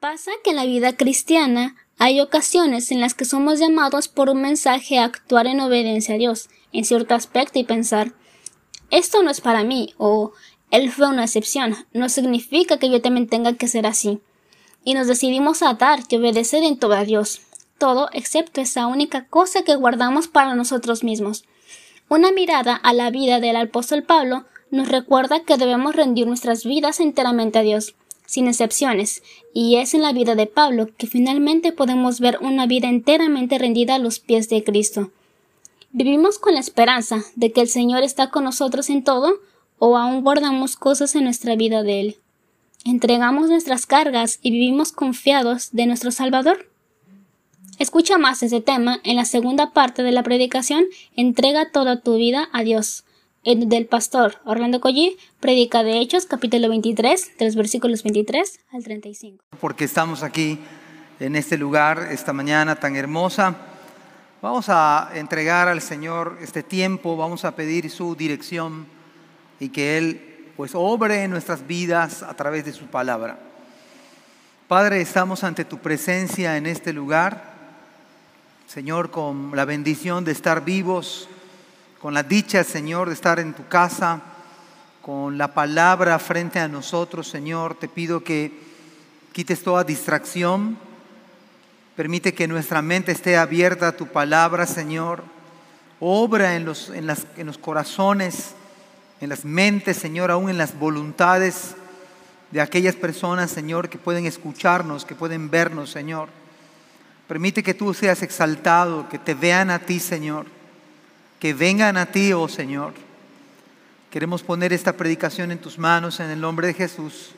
Pasa 0.00 0.30
que 0.44 0.50
en 0.50 0.56
la 0.56 0.64
vida 0.64 0.96
cristiana 0.96 1.74
hay 1.98 2.20
ocasiones 2.20 2.92
en 2.92 3.00
las 3.00 3.14
que 3.14 3.24
somos 3.24 3.58
llamados 3.58 4.06
por 4.06 4.30
un 4.30 4.40
mensaje 4.40 4.96
a 4.96 5.04
actuar 5.04 5.48
en 5.48 5.58
obediencia 5.58 6.14
a 6.14 6.18
Dios, 6.18 6.48
en 6.72 6.84
cierto 6.84 7.16
aspecto 7.16 7.58
y 7.58 7.64
pensar, 7.64 8.12
esto 8.92 9.24
no 9.24 9.30
es 9.32 9.40
para 9.40 9.64
mí, 9.64 9.94
o 9.98 10.30
él 10.70 10.92
fue 10.92 11.08
una 11.08 11.24
excepción, 11.24 11.74
no 11.92 12.08
significa 12.08 12.78
que 12.78 12.90
yo 12.90 13.02
también 13.02 13.26
tenga 13.26 13.54
que 13.54 13.66
ser 13.66 13.86
así. 13.86 14.20
Y 14.84 14.94
nos 14.94 15.08
decidimos 15.08 15.64
a 15.64 15.74
dar 15.74 15.98
y 16.08 16.16
obedecer 16.16 16.62
en 16.62 16.78
todo 16.78 16.92
a 16.92 17.02
Dios, 17.02 17.40
todo 17.76 18.08
excepto 18.12 18.60
esa 18.60 18.86
única 18.86 19.26
cosa 19.26 19.62
que 19.62 19.74
guardamos 19.74 20.28
para 20.28 20.54
nosotros 20.54 21.02
mismos. 21.02 21.44
Una 22.08 22.30
mirada 22.30 22.76
a 22.76 22.92
la 22.92 23.10
vida 23.10 23.40
del 23.40 23.56
apóstol 23.56 24.04
Pablo 24.04 24.44
nos 24.70 24.86
recuerda 24.86 25.40
que 25.40 25.56
debemos 25.56 25.96
rendir 25.96 26.28
nuestras 26.28 26.64
vidas 26.64 27.00
enteramente 27.00 27.58
a 27.58 27.62
Dios 27.62 27.96
sin 28.28 28.46
excepciones, 28.46 29.22
y 29.54 29.76
es 29.76 29.94
en 29.94 30.02
la 30.02 30.12
vida 30.12 30.34
de 30.34 30.46
Pablo 30.46 30.90
que 30.98 31.06
finalmente 31.06 31.72
podemos 31.72 32.20
ver 32.20 32.38
una 32.42 32.66
vida 32.66 32.86
enteramente 32.86 33.56
rendida 33.56 33.94
a 33.94 33.98
los 33.98 34.18
pies 34.18 34.50
de 34.50 34.62
Cristo. 34.62 35.10
¿Vivimos 35.92 36.38
con 36.38 36.52
la 36.52 36.60
esperanza 36.60 37.24
de 37.36 37.52
que 37.52 37.62
el 37.62 37.68
Señor 37.68 38.02
está 38.02 38.30
con 38.30 38.44
nosotros 38.44 38.90
en 38.90 39.02
todo 39.02 39.40
o 39.78 39.96
aún 39.96 40.22
guardamos 40.22 40.76
cosas 40.76 41.14
en 41.14 41.24
nuestra 41.24 41.56
vida 41.56 41.82
de 41.82 42.00
Él? 42.00 42.16
¿Entregamos 42.84 43.48
nuestras 43.48 43.86
cargas 43.86 44.40
y 44.42 44.50
vivimos 44.50 44.92
confiados 44.92 45.70
de 45.72 45.86
nuestro 45.86 46.10
Salvador? 46.10 46.68
Escucha 47.78 48.18
más 48.18 48.42
ese 48.42 48.60
tema 48.60 49.00
en 49.04 49.16
la 49.16 49.24
segunda 49.24 49.72
parte 49.72 50.02
de 50.02 50.12
la 50.12 50.22
predicación 50.22 50.84
Entrega 51.16 51.70
toda 51.72 52.02
tu 52.02 52.16
vida 52.16 52.50
a 52.52 52.62
Dios, 52.62 53.04
del 53.44 53.86
pastor 53.86 54.36
Orlando 54.44 54.80
Collie, 54.80 55.16
predica 55.40 55.82
de 55.82 56.00
Hechos, 56.00 56.26
capítulo 56.26 56.68
23, 56.68 57.38
de 57.38 57.44
los 57.44 57.56
versículos 57.56 58.02
23 58.02 58.60
al 58.72 58.84
35. 58.84 59.44
Porque 59.60 59.84
estamos 59.84 60.22
aquí 60.22 60.58
en 61.20 61.36
este 61.36 61.56
lugar 61.56 62.08
esta 62.10 62.32
mañana 62.32 62.76
tan 62.76 62.96
hermosa. 62.96 63.56
Vamos 64.42 64.66
a 64.68 65.10
entregar 65.14 65.68
al 65.68 65.80
Señor 65.80 66.38
este 66.42 66.62
tiempo, 66.62 67.16
vamos 67.16 67.44
a 67.44 67.56
pedir 67.56 67.90
su 67.90 68.14
dirección 68.14 68.86
y 69.60 69.70
que 69.70 69.98
Él 69.98 70.52
pues 70.56 70.74
obre 70.74 71.22
en 71.22 71.30
nuestras 71.30 71.66
vidas 71.66 72.22
a 72.22 72.34
través 72.34 72.64
de 72.64 72.72
su 72.72 72.86
palabra. 72.86 73.38
Padre, 74.66 75.00
estamos 75.00 75.44
ante 75.44 75.64
tu 75.64 75.78
presencia 75.78 76.56
en 76.56 76.66
este 76.66 76.92
lugar, 76.92 77.54
Señor, 78.66 79.10
con 79.10 79.52
la 79.54 79.64
bendición 79.64 80.24
de 80.24 80.32
estar 80.32 80.64
vivos 80.64 81.28
con 82.00 82.14
la 82.14 82.22
dicha, 82.22 82.62
Señor, 82.62 83.08
de 83.08 83.14
estar 83.14 83.40
en 83.40 83.54
tu 83.54 83.66
casa, 83.66 84.20
con 85.02 85.36
la 85.36 85.52
palabra 85.52 86.18
frente 86.18 86.60
a 86.60 86.68
nosotros, 86.68 87.28
Señor. 87.28 87.74
Te 87.74 87.88
pido 87.88 88.22
que 88.22 88.52
quites 89.32 89.62
toda 89.62 89.82
distracción. 89.82 90.78
Permite 91.96 92.34
que 92.34 92.46
nuestra 92.46 92.82
mente 92.82 93.10
esté 93.10 93.36
abierta 93.36 93.88
a 93.88 93.96
tu 93.96 94.06
palabra, 94.06 94.66
Señor. 94.66 95.24
Obra 95.98 96.54
en 96.54 96.64
los, 96.64 96.90
en, 96.90 97.08
las, 97.08 97.26
en 97.36 97.48
los 97.48 97.58
corazones, 97.58 98.54
en 99.20 99.28
las 99.28 99.44
mentes, 99.44 99.96
Señor, 99.96 100.30
aún 100.30 100.48
en 100.48 100.58
las 100.58 100.78
voluntades 100.78 101.74
de 102.52 102.60
aquellas 102.60 102.94
personas, 102.94 103.50
Señor, 103.50 103.88
que 103.88 103.98
pueden 103.98 104.24
escucharnos, 104.24 105.04
que 105.04 105.16
pueden 105.16 105.50
vernos, 105.50 105.90
Señor. 105.90 106.28
Permite 107.26 107.64
que 107.64 107.74
tú 107.74 107.92
seas 107.92 108.22
exaltado, 108.22 109.08
que 109.08 109.18
te 109.18 109.34
vean 109.34 109.70
a 109.70 109.80
ti, 109.80 109.98
Señor 109.98 110.57
que 111.38 111.54
vengan 111.54 111.96
a 111.96 112.06
ti, 112.06 112.32
oh 112.32 112.48
Señor. 112.48 112.94
Queremos 114.10 114.42
poner 114.42 114.72
esta 114.72 114.94
predicación 114.94 115.50
en 115.52 115.58
tus 115.58 115.78
manos 115.78 116.18
en 116.20 116.30
el 116.30 116.40
nombre 116.40 116.66
de 116.66 116.74
Jesús. 116.74 117.30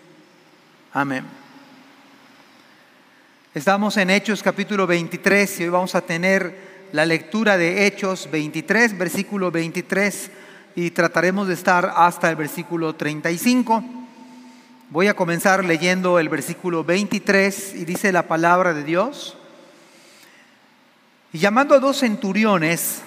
Amén. 0.92 1.24
Estamos 3.52 3.96
en 3.96 4.10
Hechos 4.10 4.42
capítulo 4.42 4.86
23 4.86 5.60
y 5.60 5.64
hoy 5.64 5.68
vamos 5.68 5.94
a 5.94 6.00
tener 6.00 6.70
la 6.92 7.04
lectura 7.04 7.56
de 7.56 7.86
Hechos 7.86 8.30
23, 8.30 8.96
versículo 8.96 9.50
23 9.50 10.30
y 10.76 10.90
trataremos 10.92 11.48
de 11.48 11.54
estar 11.54 11.92
hasta 11.96 12.30
el 12.30 12.36
versículo 12.36 12.94
35. 12.94 13.84
Voy 14.90 15.08
a 15.08 15.14
comenzar 15.14 15.64
leyendo 15.64 16.18
el 16.18 16.28
versículo 16.28 16.84
23 16.84 17.74
y 17.74 17.84
dice 17.84 18.12
la 18.12 18.26
palabra 18.28 18.72
de 18.72 18.84
Dios. 18.84 19.36
Y 21.32 21.38
llamando 21.38 21.74
a 21.74 21.80
dos 21.80 21.98
centuriones, 21.98 23.02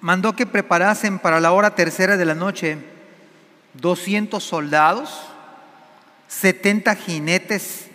mandó 0.00 0.34
que 0.34 0.46
preparasen 0.46 1.18
para 1.18 1.40
la 1.40 1.52
hora 1.52 1.74
tercera 1.74 2.16
de 2.16 2.24
la 2.24 2.34
noche 2.34 2.78
200 3.74 4.42
soldados, 4.42 5.20
70 6.28 6.94
jinetes 6.96 7.86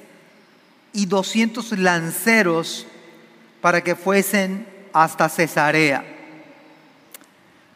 y 0.94 1.06
200 1.06 1.78
lanceros 1.80 2.86
para 3.62 3.81
que 3.81 3.96
fuesen 3.96 4.68
hasta 4.94 5.30
Cesarea. 5.30 6.06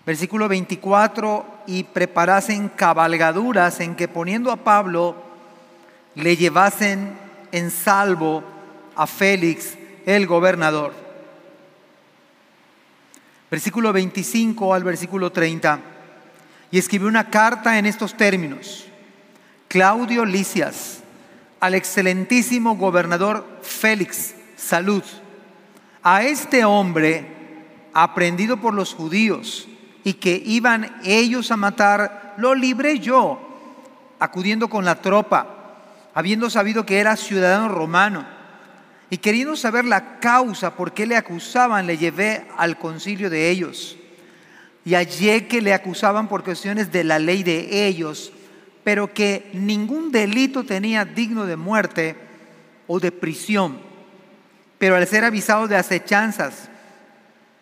Versículo 0.06 0.48
24, 0.48 1.46
y 1.68 1.84
preparasen 1.84 2.70
cabalgaduras 2.70 3.82
en 3.82 3.96
que 3.96 4.08
poniendo 4.08 4.52
a 4.52 4.58
Pablo 4.58 5.16
le 6.16 6.38
llevasen 6.38 7.18
en 7.52 7.72
salvo 7.72 8.44
a 8.96 9.06
Félix, 9.06 9.74
el 10.06 10.26
gobernador 10.26 11.06
versículo 13.50 13.94
25 13.94 14.74
al 14.74 14.84
versículo 14.84 15.31
30, 15.31 15.80
y 16.72 16.78
escribió 16.78 17.08
una 17.08 17.30
carta 17.30 17.78
en 17.78 17.85
estos 17.85 18.16
términos. 18.16 18.85
Claudio 19.68 20.25
Licias, 20.25 21.00
al 21.59 21.75
excelentísimo 21.75 22.75
gobernador 22.75 23.59
Félix, 23.62 24.36
salud. 24.56 25.03
A 26.03 26.24
este 26.24 26.66
hombre, 26.66 27.25
aprendido 27.94 28.57
por 28.57 28.74
los 28.74 28.94
judíos, 28.94 29.68
y 30.03 30.13
que 30.13 30.41
iban 30.46 30.96
ellos 31.03 31.52
a 31.52 31.57
matar, 31.57 32.36
lo 32.38 32.56
libré 32.56 33.00
yo, 33.00 33.40
acudiendo 34.19 34.69
con 34.69 34.86
la 34.86 35.02
tropa, 35.02 35.47
habiendo 36.13 36.50
sabido 36.50 36.86
que 36.86 37.00
era 37.00 37.16
ciudadano 37.18 37.68
romano 37.68 38.37
y 39.09 39.18
queriendo 39.18 39.56
saber 39.56 39.85
la 39.85 40.19
causa 40.19 40.75
por 40.75 40.94
qué 40.94 41.06
le 41.06 41.16
acusaban, 41.16 41.88
le 41.88 41.97
llevé 41.97 42.45
al 42.57 42.78
concilio 42.78 43.29
de 43.29 43.50
ellos. 43.50 43.97
Y 44.84 44.95
hallé 44.95 45.47
que 45.47 45.62
le 45.62 45.73
acusaban 45.73 46.28
por 46.28 46.44
cuestiones 46.44 46.91
de 46.91 47.03
la 47.03 47.19
ley 47.19 47.44
de 47.44 47.88
ellos, 47.88 48.34
pero 48.84 49.13
que 49.13 49.50
ningún 49.53 50.12
delito 50.12 50.66
tenía 50.66 51.06
digno 51.06 51.45
de 51.45 51.56
muerte 51.56 52.16
o 52.85 53.00
de 53.00 53.12
prisión. 53.12 53.79
Pero 54.78 54.95
al 54.95 55.07
ser 55.07 55.24
avisado 55.24 55.68
de 55.68 55.78
acechanzas 55.78 56.69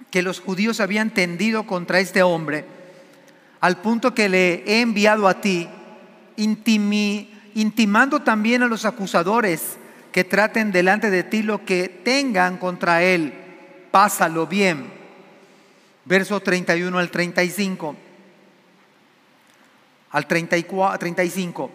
que 0.09 0.22
los 0.22 0.39
judíos 0.39 0.79
habían 0.79 1.12
tendido 1.12 1.67
contra 1.67 2.00
este 2.00 2.23
hombre, 2.23 2.66
al 3.59 3.81
punto 3.81 4.13
que 4.13 4.29
le 4.29 4.63
he 4.66 4.81
enviado 4.81 5.27
a 5.27 5.41
ti, 5.41 5.67
intimando 6.38 8.22
también 8.22 8.63
a 8.63 8.67
los 8.67 8.85
acusadores, 8.85 9.77
que 10.16 10.24
traten 10.24 10.72
delante 10.72 11.09
de 11.12 11.24
ti 11.24 11.44
lo 11.44 11.66
que 11.66 11.90
tengan 11.90 12.56
contra 12.56 13.03
él. 13.03 13.34
Pásalo 13.92 14.48
bien. 14.48 14.90
Verso 16.06 16.40
31 16.40 16.98
al 16.98 17.12
35. 17.12 17.98
Al 20.12 20.25
34, 20.25 21.00
35. 21.00 21.70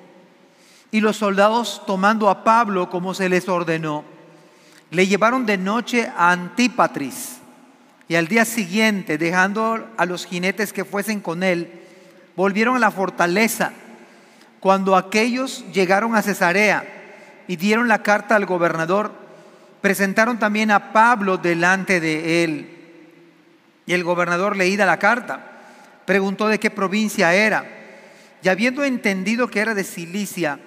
Y 0.91 1.03
los 1.03 1.19
soldados, 1.19 1.83
tomando 1.87 2.31
a 2.31 2.43
Pablo 2.43 2.89
como 2.89 3.13
se 3.13 3.29
les 3.29 3.47
ordenó, 3.47 4.05
le 4.91 5.07
llevaron 5.07 5.45
de 5.45 5.59
noche 5.59 6.11
a 6.17 6.31
Antípatris. 6.31 7.41
Y 8.09 8.15
al 8.15 8.27
día 8.27 8.47
siguiente, 8.47 9.19
dejando 9.19 9.87
a 9.99 10.07
los 10.07 10.25
jinetes 10.25 10.73
que 10.73 10.87
fuesen 10.87 11.21
con 11.21 11.43
él, 11.43 11.71
volvieron 12.37 12.75
a 12.77 12.81
la 12.81 12.91
fortaleza. 12.91 13.73
Cuando 14.61 14.97
aquellos 14.97 15.63
llegaron 15.75 16.17
a 16.17 16.23
Cesarea, 16.23 17.00
y 17.51 17.57
dieron 17.57 17.89
la 17.89 18.05
carta 18.05 18.37
al 18.37 18.47
gobernador, 18.47 19.11
presentaron 19.81 20.39
también 20.39 20.71
a 20.71 20.93
Pablo 20.93 21.37
delante 21.37 21.99
de 21.99 22.45
él. 22.45 22.71
Y 23.87 23.93
el 23.93 24.05
gobernador 24.05 24.57
leída 24.57 24.87
la 24.87 25.01
carta, 25.01 25.51
preguntó 26.07 26.47
de 26.47 26.61
qué 26.61 26.71
provincia 26.71 27.35
era. 27.35 27.65
Y 28.41 28.49
habiendo 28.51 28.85
entendido 28.85 29.49
que 29.49 29.59
era 29.59 29.75
de 29.75 29.83
Cilicia, 29.83 30.61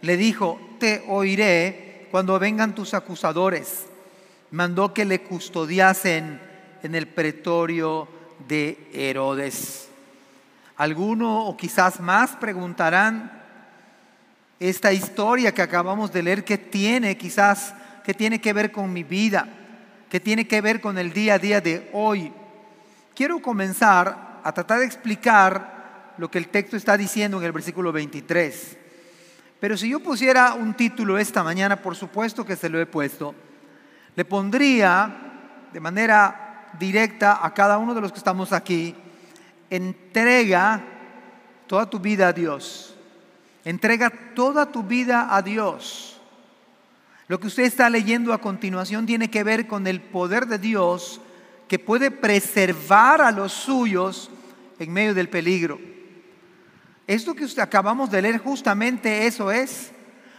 le 0.00 0.16
dijo, 0.16 0.60
te 0.78 1.02
oiré 1.08 2.06
cuando 2.12 2.38
vengan 2.38 2.72
tus 2.72 2.94
acusadores. 2.94 3.86
Mandó 4.52 4.94
que 4.94 5.04
le 5.04 5.22
custodiasen 5.22 6.40
en 6.84 6.94
el 6.94 7.08
pretorio 7.08 8.06
de 8.46 8.78
Herodes. 8.92 9.88
Alguno 10.76 11.46
o 11.46 11.56
quizás 11.56 11.98
más 11.98 12.36
preguntarán, 12.36 13.37
esta 14.60 14.92
historia 14.92 15.52
que 15.52 15.62
acabamos 15.62 16.12
de 16.12 16.22
leer, 16.22 16.44
que 16.44 16.58
tiene 16.58 17.16
quizás, 17.16 17.74
que 18.04 18.14
tiene 18.14 18.40
que 18.40 18.52
ver 18.52 18.72
con 18.72 18.92
mi 18.92 19.04
vida, 19.04 19.48
que 20.10 20.20
tiene 20.20 20.48
que 20.48 20.60
ver 20.60 20.80
con 20.80 20.98
el 20.98 21.12
día 21.12 21.34
a 21.34 21.38
día 21.38 21.60
de 21.60 21.88
hoy. 21.92 22.32
Quiero 23.14 23.40
comenzar 23.40 24.40
a 24.42 24.52
tratar 24.52 24.80
de 24.80 24.86
explicar 24.86 26.14
lo 26.18 26.30
que 26.30 26.38
el 26.38 26.48
texto 26.48 26.76
está 26.76 26.96
diciendo 26.96 27.38
en 27.38 27.44
el 27.44 27.52
versículo 27.52 27.92
23. 27.92 28.76
Pero 29.60 29.76
si 29.76 29.88
yo 29.88 30.00
pusiera 30.00 30.54
un 30.54 30.74
título 30.74 31.18
esta 31.18 31.42
mañana, 31.42 31.80
por 31.80 31.96
supuesto 31.96 32.44
que 32.44 32.56
se 32.56 32.68
lo 32.68 32.80
he 32.80 32.86
puesto, 32.86 33.34
le 34.14 34.24
pondría 34.24 35.68
de 35.72 35.80
manera 35.80 36.68
directa 36.78 37.44
a 37.44 37.54
cada 37.54 37.78
uno 37.78 37.94
de 37.94 38.00
los 38.00 38.12
que 38.12 38.18
estamos 38.18 38.52
aquí, 38.52 38.94
entrega 39.70 40.82
toda 41.66 41.88
tu 41.88 41.98
vida 41.98 42.28
a 42.28 42.32
Dios. 42.32 42.97
Entrega 43.68 44.08
toda 44.34 44.72
tu 44.72 44.82
vida 44.82 45.36
a 45.36 45.42
Dios. 45.42 46.18
Lo 47.26 47.38
que 47.38 47.48
usted 47.48 47.64
está 47.64 47.90
leyendo 47.90 48.32
a 48.32 48.40
continuación 48.40 49.04
tiene 49.04 49.28
que 49.28 49.44
ver 49.44 49.66
con 49.66 49.86
el 49.86 50.00
poder 50.00 50.46
de 50.46 50.58
Dios 50.58 51.20
que 51.68 51.78
puede 51.78 52.10
preservar 52.10 53.20
a 53.20 53.30
los 53.30 53.52
suyos 53.52 54.30
en 54.78 54.90
medio 54.90 55.12
del 55.12 55.28
peligro. 55.28 55.78
Esto 57.06 57.34
que 57.34 57.44
usted 57.44 57.60
acabamos 57.60 58.10
de 58.10 58.22
leer 58.22 58.38
justamente 58.38 59.26
eso 59.26 59.52
es. 59.52 59.90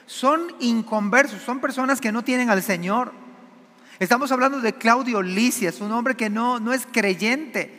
Son 0.07 0.55
inconversos, 0.59 1.43
son 1.43 1.59
personas 1.59 2.01
que 2.01 2.11
no 2.11 2.23
tienen 2.23 2.49
al 2.49 2.63
Señor. 2.63 3.13
Estamos 3.99 4.31
hablando 4.31 4.59
de 4.59 4.73
Claudio 4.73 5.21
Licias, 5.21 5.81
un 5.81 5.91
hombre 5.91 6.15
que 6.15 6.31
no, 6.31 6.59
no 6.59 6.73
es 6.73 6.87
creyente. 6.91 7.78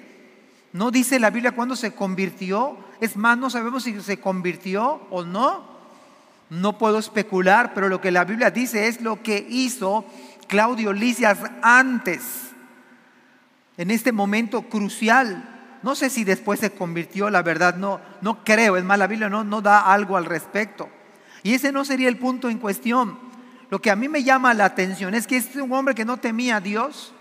No 0.72 0.90
dice 0.90 1.18
la 1.18 1.30
Biblia 1.30 1.52
cuándo 1.52 1.76
se 1.76 1.92
convirtió. 1.92 2.76
Es 3.00 3.16
más, 3.16 3.36
no 3.36 3.50
sabemos 3.50 3.84
si 3.84 4.00
se 4.00 4.20
convirtió 4.20 5.02
o 5.10 5.24
no. 5.24 5.68
No 6.50 6.78
puedo 6.78 6.98
especular, 6.98 7.72
pero 7.74 7.88
lo 7.88 8.00
que 8.00 8.10
la 8.10 8.24
Biblia 8.24 8.50
dice 8.50 8.88
es 8.88 9.00
lo 9.00 9.22
que 9.22 9.46
hizo 9.48 10.04
Claudio 10.48 10.92
Licias 10.92 11.38
antes, 11.62 12.50
en 13.76 13.90
este 13.92 14.10
momento 14.10 14.62
crucial. 14.62 15.78
No 15.82 15.94
sé 15.94 16.10
si 16.10 16.24
después 16.24 16.58
se 16.58 16.72
convirtió, 16.72 17.30
la 17.30 17.42
verdad, 17.42 17.76
no, 17.76 18.00
no 18.20 18.44
creo. 18.44 18.76
Es 18.76 18.84
más, 18.84 18.98
la 18.98 19.06
Biblia 19.06 19.28
no, 19.28 19.44
no 19.44 19.62
da 19.62 19.92
algo 19.92 20.16
al 20.16 20.24
respecto. 20.24 20.88
Y 21.44 21.54
ese 21.54 21.70
no 21.72 21.84
sería 21.84 22.08
el 22.08 22.18
punto 22.18 22.50
en 22.50 22.58
cuestión. 22.58 23.16
Lo 23.70 23.80
que 23.80 23.90
a 23.90 23.96
mí 23.96 24.08
me 24.08 24.24
llama 24.24 24.52
la 24.52 24.64
atención 24.64 25.14
es 25.14 25.28
que 25.28 25.36
es 25.36 25.54
un 25.54 25.72
hombre 25.72 25.94
que 25.94 26.04
no 26.04 26.16
temía 26.16 26.56
a 26.56 26.60
Dios, 26.60 27.14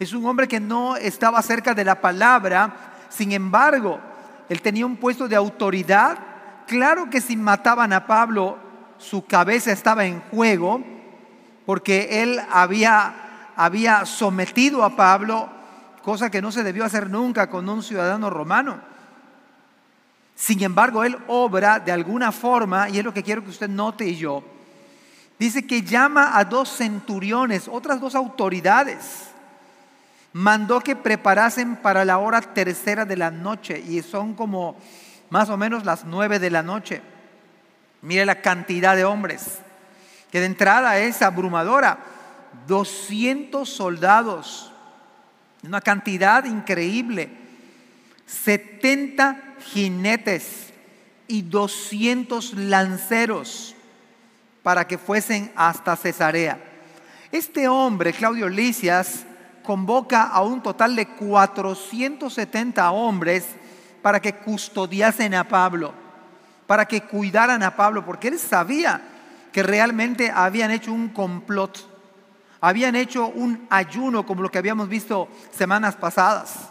es 0.00 0.12
un 0.12 0.26
hombre 0.26 0.48
que 0.48 0.58
no 0.58 0.96
estaba 0.96 1.40
cerca 1.42 1.74
de 1.74 1.84
la 1.84 2.00
palabra, 2.00 2.91
sin 3.14 3.32
embargo, 3.32 4.00
él 4.48 4.62
tenía 4.62 4.86
un 4.86 4.96
puesto 4.96 5.28
de 5.28 5.36
autoridad. 5.36 6.18
Claro 6.66 7.10
que 7.10 7.20
si 7.20 7.36
mataban 7.36 7.92
a 7.92 8.06
Pablo, 8.06 8.56
su 8.98 9.26
cabeza 9.26 9.72
estaba 9.72 10.06
en 10.06 10.20
juego, 10.30 10.82
porque 11.66 12.22
él 12.22 12.40
había, 12.50 13.50
había 13.54 14.06
sometido 14.06 14.82
a 14.82 14.96
Pablo, 14.96 15.48
cosa 16.02 16.30
que 16.30 16.42
no 16.42 16.50
se 16.50 16.62
debió 16.62 16.84
hacer 16.84 17.10
nunca 17.10 17.50
con 17.50 17.68
un 17.68 17.82
ciudadano 17.82 18.30
romano. 18.30 18.80
Sin 20.34 20.62
embargo, 20.62 21.04
él 21.04 21.18
obra 21.28 21.78
de 21.78 21.92
alguna 21.92 22.32
forma, 22.32 22.88
y 22.88 22.98
es 22.98 23.04
lo 23.04 23.12
que 23.12 23.22
quiero 23.22 23.44
que 23.44 23.50
usted 23.50 23.68
note 23.68 24.06
y 24.06 24.16
yo, 24.16 24.42
dice 25.38 25.66
que 25.66 25.82
llama 25.82 26.36
a 26.36 26.44
dos 26.44 26.70
centuriones, 26.70 27.68
otras 27.68 28.00
dos 28.00 28.14
autoridades 28.14 29.31
mandó 30.32 30.80
que 30.80 30.96
preparasen 30.96 31.76
para 31.76 32.04
la 32.04 32.18
hora 32.18 32.40
tercera 32.40 33.04
de 33.04 33.16
la 33.16 33.30
noche 33.30 33.78
y 33.80 34.02
son 34.02 34.34
como 34.34 34.76
más 35.30 35.48
o 35.48 35.56
menos 35.56 35.84
las 35.84 36.04
nueve 36.04 36.38
de 36.38 36.50
la 36.50 36.62
noche. 36.62 37.02
Mire 38.02 38.26
la 38.26 38.40
cantidad 38.40 38.96
de 38.96 39.04
hombres, 39.04 39.60
que 40.30 40.40
de 40.40 40.46
entrada 40.46 40.98
es 40.98 41.22
abrumadora. 41.22 41.98
200 42.66 43.68
soldados, 43.68 44.72
una 45.62 45.80
cantidad 45.80 46.44
increíble. 46.44 47.30
70 48.26 49.54
jinetes 49.60 50.72
y 51.28 51.42
200 51.42 52.54
lanceros 52.54 53.74
para 54.62 54.86
que 54.86 54.98
fuesen 54.98 55.52
hasta 55.54 55.96
Cesarea. 55.96 56.58
Este 57.30 57.68
hombre, 57.68 58.12
Claudio 58.12 58.48
Licias, 58.48 59.24
convoca 59.62 60.24
a 60.24 60.42
un 60.42 60.62
total 60.62 60.96
de 60.96 61.06
470 61.06 62.90
hombres 62.90 63.46
para 64.02 64.20
que 64.20 64.34
custodiasen 64.34 65.34
a 65.34 65.44
Pablo, 65.44 65.94
para 66.66 66.84
que 66.86 67.02
cuidaran 67.02 67.62
a 67.62 67.76
Pablo, 67.76 68.04
porque 68.04 68.28
él 68.28 68.38
sabía 68.38 69.00
que 69.52 69.62
realmente 69.62 70.30
habían 70.30 70.70
hecho 70.70 70.92
un 70.92 71.10
complot, 71.10 71.88
habían 72.60 72.96
hecho 72.96 73.28
un 73.28 73.66
ayuno 73.70 74.26
como 74.26 74.42
lo 74.42 74.50
que 74.50 74.58
habíamos 74.58 74.88
visto 74.88 75.28
semanas 75.52 75.96
pasadas, 75.96 76.70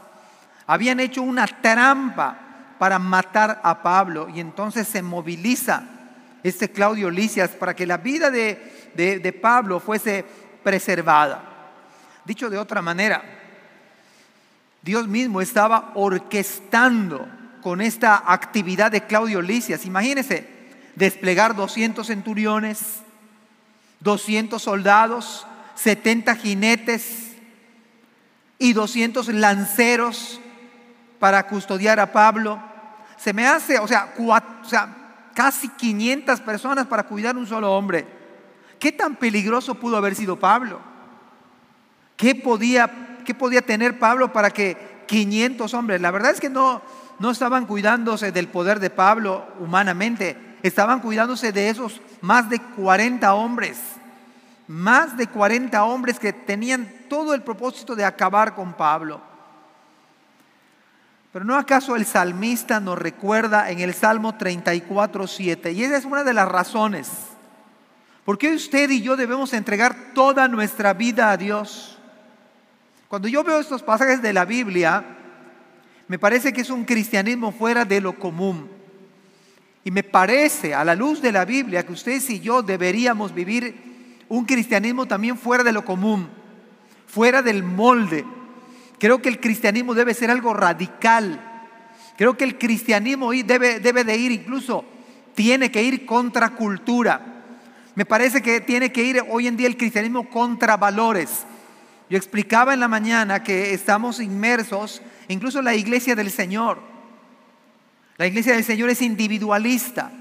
habían 0.68 1.00
hecho 1.00 1.22
una 1.22 1.48
trampa 1.48 2.38
para 2.78 3.00
matar 3.00 3.62
a 3.64 3.82
Pablo 3.82 4.28
y 4.34 4.40
entonces 4.40 4.88
se 4.88 5.02
moviliza 5.02 5.84
este 6.44 6.72
Claudio 6.72 7.12
Licias 7.12 7.52
para 7.52 7.76
que 7.76 7.86
la 7.86 7.98
vida 7.98 8.32
de, 8.32 8.60
de 8.96 9.34
Pablo 9.34 9.80
fuese 9.80 10.26
preservada. 10.64 11.51
Dicho 12.26 12.50
de 12.50 12.58
otra 12.58 12.82
manera, 12.82 13.24
Dios 14.82 15.08
mismo 15.08 15.42
estaba 15.42 15.92
orquestando 15.96 17.28
con 17.62 17.82
esta 17.82 18.24
actividad 18.26 18.92
de 18.92 19.06
Claudio 19.06 19.42
Licias. 19.42 19.86
Imagínense, 19.86 20.48
desplegar 20.96 21.56
200 21.56 22.06
centuriones, 22.06 23.00
200 24.00 24.62
soldados, 24.62 25.46
70 25.76 26.36
jinetes 26.36 27.34
y 28.58 28.74
200 28.74 29.28
lanceros 29.30 30.40
para 31.20 31.48
custodiar 31.48 32.00
a 32.00 32.12
Pablo. 32.12 32.62
Se 33.18 33.34
me 33.34 33.48
hace, 33.48 33.80
o 33.80 33.88
sea, 33.88 34.14
o 34.18 34.66
sea, 34.66 35.30
casi 35.34 35.70
500 35.70 36.42
personas 36.42 36.88
para 36.88 37.04
cuidar 37.04 37.38
un 37.38 37.48
solo 37.48 37.72
hombre. 37.72 38.06
¿Qué 38.80 38.92
tan 38.92 39.16
peligroso 39.16 39.76
pudo 39.76 39.98
haber 39.98 40.16
sido 40.16 40.40
Pablo? 40.40 40.91
¿Qué 42.22 42.36
podía, 42.36 43.18
qué 43.26 43.34
podía 43.34 43.64
tener 43.64 43.98
Pablo 43.98 44.32
para 44.32 44.52
que 44.52 44.78
500 45.08 45.74
hombres? 45.74 46.02
La 46.02 46.12
verdad 46.12 46.30
es 46.30 46.40
que 46.40 46.52
no, 46.52 46.84
no 47.18 47.32
estaban 47.32 47.66
cuidándose 47.66 48.32
del 48.32 48.48
poder 48.48 48.80
de 48.80 48.92
Pablo 48.92 49.44
humanamente, 49.60 50.38
estaban 50.62 51.00
cuidándose 51.00 51.52
de 51.52 51.70
esos 51.70 52.00
más 52.22 52.48
de 52.48 52.60
40 52.60 53.34
hombres, 53.34 53.80
más 54.68 55.18
de 55.18 55.26
40 55.26 55.84
hombres 55.84 56.20
que 56.20 56.32
tenían 56.32 56.88
todo 57.10 57.34
el 57.34 57.42
propósito 57.42 57.96
de 57.96 58.06
acabar 58.06 58.54
con 58.54 58.74
Pablo. 58.74 59.20
Pero 61.34 61.44
no 61.44 61.58
acaso 61.58 61.96
el 61.96 62.06
salmista 62.06 62.80
nos 62.80 63.00
recuerda 63.00 63.72
en 63.72 63.80
el 63.80 63.96
Salmo 63.96 64.36
34, 64.36 65.26
7, 65.26 65.72
y 65.72 65.84
esa 65.86 65.98
es 65.98 66.06
una 66.06 66.24
de 66.24 66.36
las 66.36 66.48
razones. 66.48 67.10
¿Por 68.24 68.38
qué 68.38 68.54
usted 68.54 68.92
y 68.92 69.02
yo 69.02 69.18
debemos 69.18 69.54
entregar 69.54 70.14
toda 70.14 70.48
nuestra 70.48 70.94
vida 70.94 71.32
a 71.32 71.38
Dios? 71.38 71.98
Cuando 73.12 73.28
yo 73.28 73.44
veo 73.44 73.60
estos 73.60 73.84
pasajes 73.84 74.22
de 74.22 74.32
la 74.32 74.46
Biblia, 74.46 75.04
me 76.08 76.18
parece 76.18 76.54
que 76.54 76.62
es 76.62 76.70
un 76.70 76.86
cristianismo 76.86 77.52
fuera 77.52 77.84
de 77.84 78.00
lo 78.00 78.18
común. 78.18 78.70
Y 79.84 79.92
me 79.92 80.02
parece, 80.02 80.74
a 80.74 80.86
la 80.86 80.96
luz 80.96 81.22
de 81.22 81.34
la 81.34 81.44
Biblia, 81.44 81.86
que 81.86 81.92
ustedes 81.92 82.30
y 82.30 82.40
yo 82.40 82.64
deberíamos 82.64 83.34
vivir 83.34 84.24
un 84.30 84.46
cristianismo 84.46 85.08
también 85.08 85.38
fuera 85.38 85.62
de 85.62 85.74
lo 85.74 85.84
común, 85.84 86.30
fuera 87.06 87.42
del 87.42 87.64
molde. 87.64 88.24
Creo 88.98 89.22
que 89.22 89.28
el 89.28 89.42
cristianismo 89.42 89.94
debe 89.94 90.14
ser 90.14 90.32
algo 90.32 90.54
radical. 90.54 91.38
Creo 92.16 92.38
que 92.38 92.46
el 92.46 92.58
cristianismo 92.58 93.34
debe, 93.34 93.82
debe 93.82 94.06
de 94.06 94.16
ir 94.16 94.32
incluso, 94.32 94.86
tiene 95.36 95.70
que 95.70 95.84
ir 95.84 96.06
contra 96.06 96.52
cultura. 96.52 97.44
Me 97.94 98.06
parece 98.06 98.42
que 98.42 98.62
tiene 98.62 98.94
que 98.94 99.04
ir 99.04 99.22
hoy 99.30 99.48
en 99.48 99.58
día 99.58 99.68
el 99.68 99.76
cristianismo 99.76 100.30
contra 100.30 100.78
valores. 100.78 101.46
Yo 102.12 102.18
explicaba 102.18 102.74
en 102.74 102.82
la 102.82 102.90
mañana 102.90 103.42
que 103.42 103.74
estamos 103.74 104.20
inmersos, 104.20 105.02
incluso 105.30 105.62
la 105.62 105.76
iglesia 105.76 106.14
del 106.14 106.30
Señor. 106.30 106.78
La 108.18 108.28
iglesia 108.28 108.52
del 108.54 108.66
Señor 108.66 108.90
es 108.90 109.02
individualista. 109.02 110.12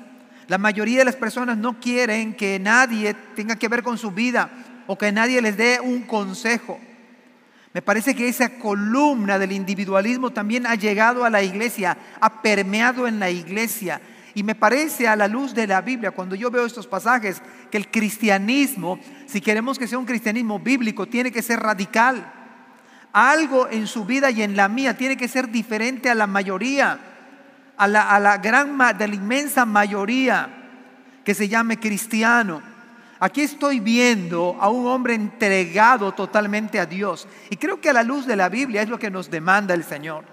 La 0.46 0.56
mayoría 0.56 1.00
de 1.00 1.04
las 1.04 1.16
personas 1.16 1.58
no 1.58 1.80
quieren 1.80 2.34
que 2.34 2.60
nadie 2.60 3.14
tenga 3.34 3.56
que 3.56 3.66
ver 3.66 3.82
con 3.82 3.98
su 3.98 4.12
vida 4.12 4.52
o 4.86 4.96
que 4.96 5.10
nadie 5.10 5.42
les 5.42 5.56
dé 5.56 5.80
un 5.80 6.02
consejo. 6.02 6.78
Me 7.74 7.82
parece 7.82 8.14
que 8.14 8.28
esa 8.28 8.50
columna 8.60 9.40
del 9.40 9.50
individualismo 9.50 10.30
también 10.30 10.68
ha 10.68 10.76
llegado 10.76 11.24
a 11.24 11.30
la 11.30 11.42
iglesia, 11.42 11.98
ha 12.20 12.40
permeado 12.40 13.08
en 13.08 13.18
la 13.18 13.30
iglesia 13.30 14.00
y 14.34 14.42
me 14.42 14.54
parece 14.54 15.08
a 15.08 15.16
la 15.16 15.28
luz 15.28 15.54
de 15.54 15.66
la 15.66 15.80
Biblia, 15.80 16.12
cuando 16.12 16.34
yo 16.34 16.50
veo 16.50 16.64
estos 16.64 16.86
pasajes, 16.86 17.42
que 17.70 17.78
el 17.78 17.90
cristianismo, 17.90 18.98
si 19.30 19.40
queremos 19.40 19.78
que 19.78 19.86
sea 19.86 19.98
un 19.98 20.06
cristianismo 20.06 20.58
bíblico, 20.58 21.06
tiene 21.06 21.30
que 21.30 21.42
ser 21.42 21.60
radical. 21.60 22.32
Algo 23.12 23.68
en 23.68 23.86
su 23.86 24.04
vida 24.04 24.30
y 24.30 24.42
en 24.42 24.56
la 24.56 24.68
mía 24.68 24.96
tiene 24.96 25.16
que 25.16 25.28
ser 25.28 25.48
diferente 25.50 26.10
a 26.10 26.14
la 26.14 26.26
mayoría, 26.26 26.98
a 27.76 27.88
la, 27.88 28.38
gran, 28.38 28.76
de 28.98 29.08
la 29.08 29.14
inmensa 29.14 29.64
mayoría 29.64 30.48
que 31.24 31.34
se 31.34 31.48
llame 31.48 31.78
cristiano. 31.78 32.62
Aquí 33.20 33.42
estoy 33.42 33.80
viendo 33.80 34.56
a 34.60 34.68
un 34.70 34.86
hombre 34.86 35.14
entregado 35.14 36.12
totalmente 36.12 36.80
a 36.80 36.86
Dios. 36.86 37.28
Y 37.50 37.56
creo 37.56 37.80
que 37.80 37.90
a 37.90 37.92
la 37.92 38.02
luz 38.02 38.26
de 38.26 38.36
la 38.36 38.48
Biblia 38.48 38.82
es 38.82 38.88
lo 38.88 38.98
que 38.98 39.10
nos 39.10 39.30
demanda 39.30 39.74
el 39.74 39.84
Señor. 39.84 40.24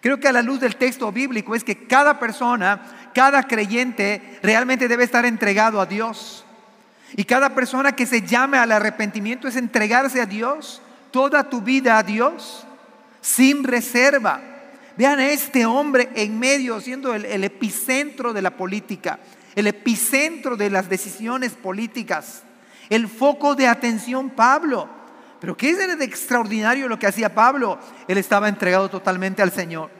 Creo 0.00 0.20
que 0.20 0.28
a 0.28 0.32
la 0.32 0.42
luz 0.42 0.60
del 0.60 0.76
texto 0.76 1.10
bíblico 1.10 1.54
es 1.54 1.64
que 1.64 1.86
cada 1.86 2.18
persona 2.18 3.10
cada 3.14 3.44
creyente 3.44 4.38
realmente 4.42 4.88
debe 4.88 5.04
estar 5.04 5.24
entregado 5.24 5.80
a 5.80 5.86
Dios. 5.86 6.43
Y 7.16 7.24
cada 7.24 7.54
persona 7.54 7.94
que 7.94 8.06
se 8.06 8.22
llame 8.22 8.58
al 8.58 8.72
arrepentimiento 8.72 9.46
es 9.46 9.56
entregarse 9.56 10.20
a 10.20 10.26
Dios, 10.26 10.82
toda 11.12 11.48
tu 11.48 11.60
vida 11.60 11.98
a 11.98 12.02
Dios, 12.02 12.66
sin 13.20 13.62
reserva. 13.62 14.40
Vean 14.96 15.20
a 15.20 15.28
este 15.28 15.64
hombre 15.64 16.08
en 16.14 16.38
medio, 16.38 16.80
siendo 16.80 17.14
el, 17.14 17.44
epicentro 17.44 18.32
de 18.32 18.42
la 18.42 18.56
política, 18.56 19.20
el 19.54 19.68
epicentro 19.68 20.56
de 20.56 20.70
las 20.70 20.88
decisiones 20.88 21.52
políticas, 21.52 22.42
el 22.90 23.06
foco 23.06 23.54
de 23.54 23.68
atención 23.68 24.30
Pablo. 24.30 24.88
Pero 25.40 25.56
¿qué 25.56 25.70
es 25.70 25.98
de 25.98 26.04
extraordinario 26.04 26.88
lo 26.88 26.98
que 26.98 27.06
hacía 27.06 27.34
Pablo? 27.34 27.78
Él 28.08 28.18
estaba 28.18 28.48
entregado 28.48 28.88
totalmente 28.88 29.40
al 29.42 29.52
Señor. 29.52 29.90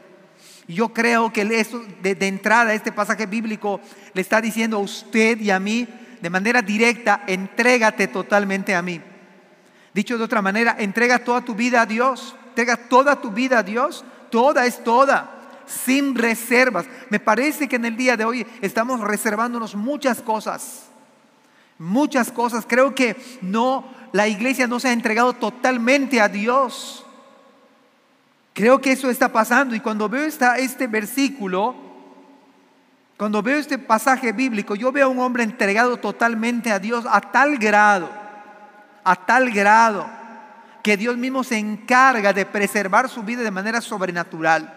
Yo 0.67 0.89
creo 0.89 1.31
que 1.31 1.41
eso, 1.59 1.81
de, 2.01 2.15
de 2.15 2.27
entrada 2.27 2.73
este 2.73 2.91
pasaje 2.91 3.25
bíblico 3.25 3.79
le 4.13 4.21
está 4.21 4.41
diciendo 4.41 4.77
a 4.77 4.81
usted 4.81 5.39
y 5.39 5.51
a 5.51 5.59
mí 5.59 5.87
de 6.21 6.29
manera 6.29 6.61
directa, 6.61 7.23
entrégate 7.27 8.07
totalmente 8.07 8.75
a 8.75 8.81
mí. 8.81 9.01
Dicho 9.93 10.17
de 10.17 10.23
otra 10.23 10.41
manera, 10.41 10.75
entrega 10.77 11.19
toda 11.19 11.41
tu 11.41 11.55
vida 11.55 11.81
a 11.81 11.85
Dios, 11.85 12.35
entrega 12.49 12.75
toda 12.75 13.21
tu 13.21 13.31
vida 13.31 13.59
a 13.59 13.63
Dios, 13.63 14.03
toda 14.29 14.65
es 14.65 14.83
toda, 14.83 15.31
sin 15.65 16.15
reservas. 16.15 16.85
Me 17.09 17.19
parece 17.19 17.67
que 17.67 17.77
en 17.77 17.85
el 17.85 17.95
día 17.95 18.17
de 18.17 18.25
hoy 18.25 18.45
estamos 18.61 18.99
reservándonos 18.99 19.75
muchas 19.75 20.21
cosas, 20.21 20.87
muchas 21.77 22.31
cosas. 22.31 22.65
Creo 22.67 22.93
que 22.93 23.15
no, 23.41 23.85
la 24.11 24.27
iglesia 24.27 24.67
no 24.67 24.79
se 24.79 24.89
ha 24.89 24.93
entregado 24.93 25.33
totalmente 25.33 26.19
a 26.19 26.27
Dios. 26.27 27.05
Creo 28.53 28.79
que 28.79 28.91
eso 28.91 29.09
está 29.09 29.31
pasando 29.31 29.75
y 29.75 29.79
cuando 29.79 30.09
veo 30.09 30.25
esta, 30.25 30.57
este 30.57 30.87
versículo, 30.87 31.84
cuando 33.17 33.41
veo 33.41 33.57
este 33.57 33.77
pasaje 33.77 34.33
bíblico, 34.33 34.75
yo 34.75 34.91
veo 34.91 35.05
a 35.05 35.09
un 35.09 35.19
hombre 35.19 35.43
entregado 35.43 35.97
totalmente 35.97 36.71
a 36.71 36.79
Dios 36.79 37.05
a 37.09 37.21
tal 37.21 37.57
grado, 37.57 38.09
a 39.03 39.15
tal 39.15 39.51
grado, 39.51 40.05
que 40.83 40.97
Dios 40.97 41.17
mismo 41.17 41.43
se 41.43 41.57
encarga 41.57 42.33
de 42.33 42.45
preservar 42.45 43.09
su 43.09 43.23
vida 43.23 43.41
de 43.41 43.51
manera 43.51 43.79
sobrenatural, 43.79 44.73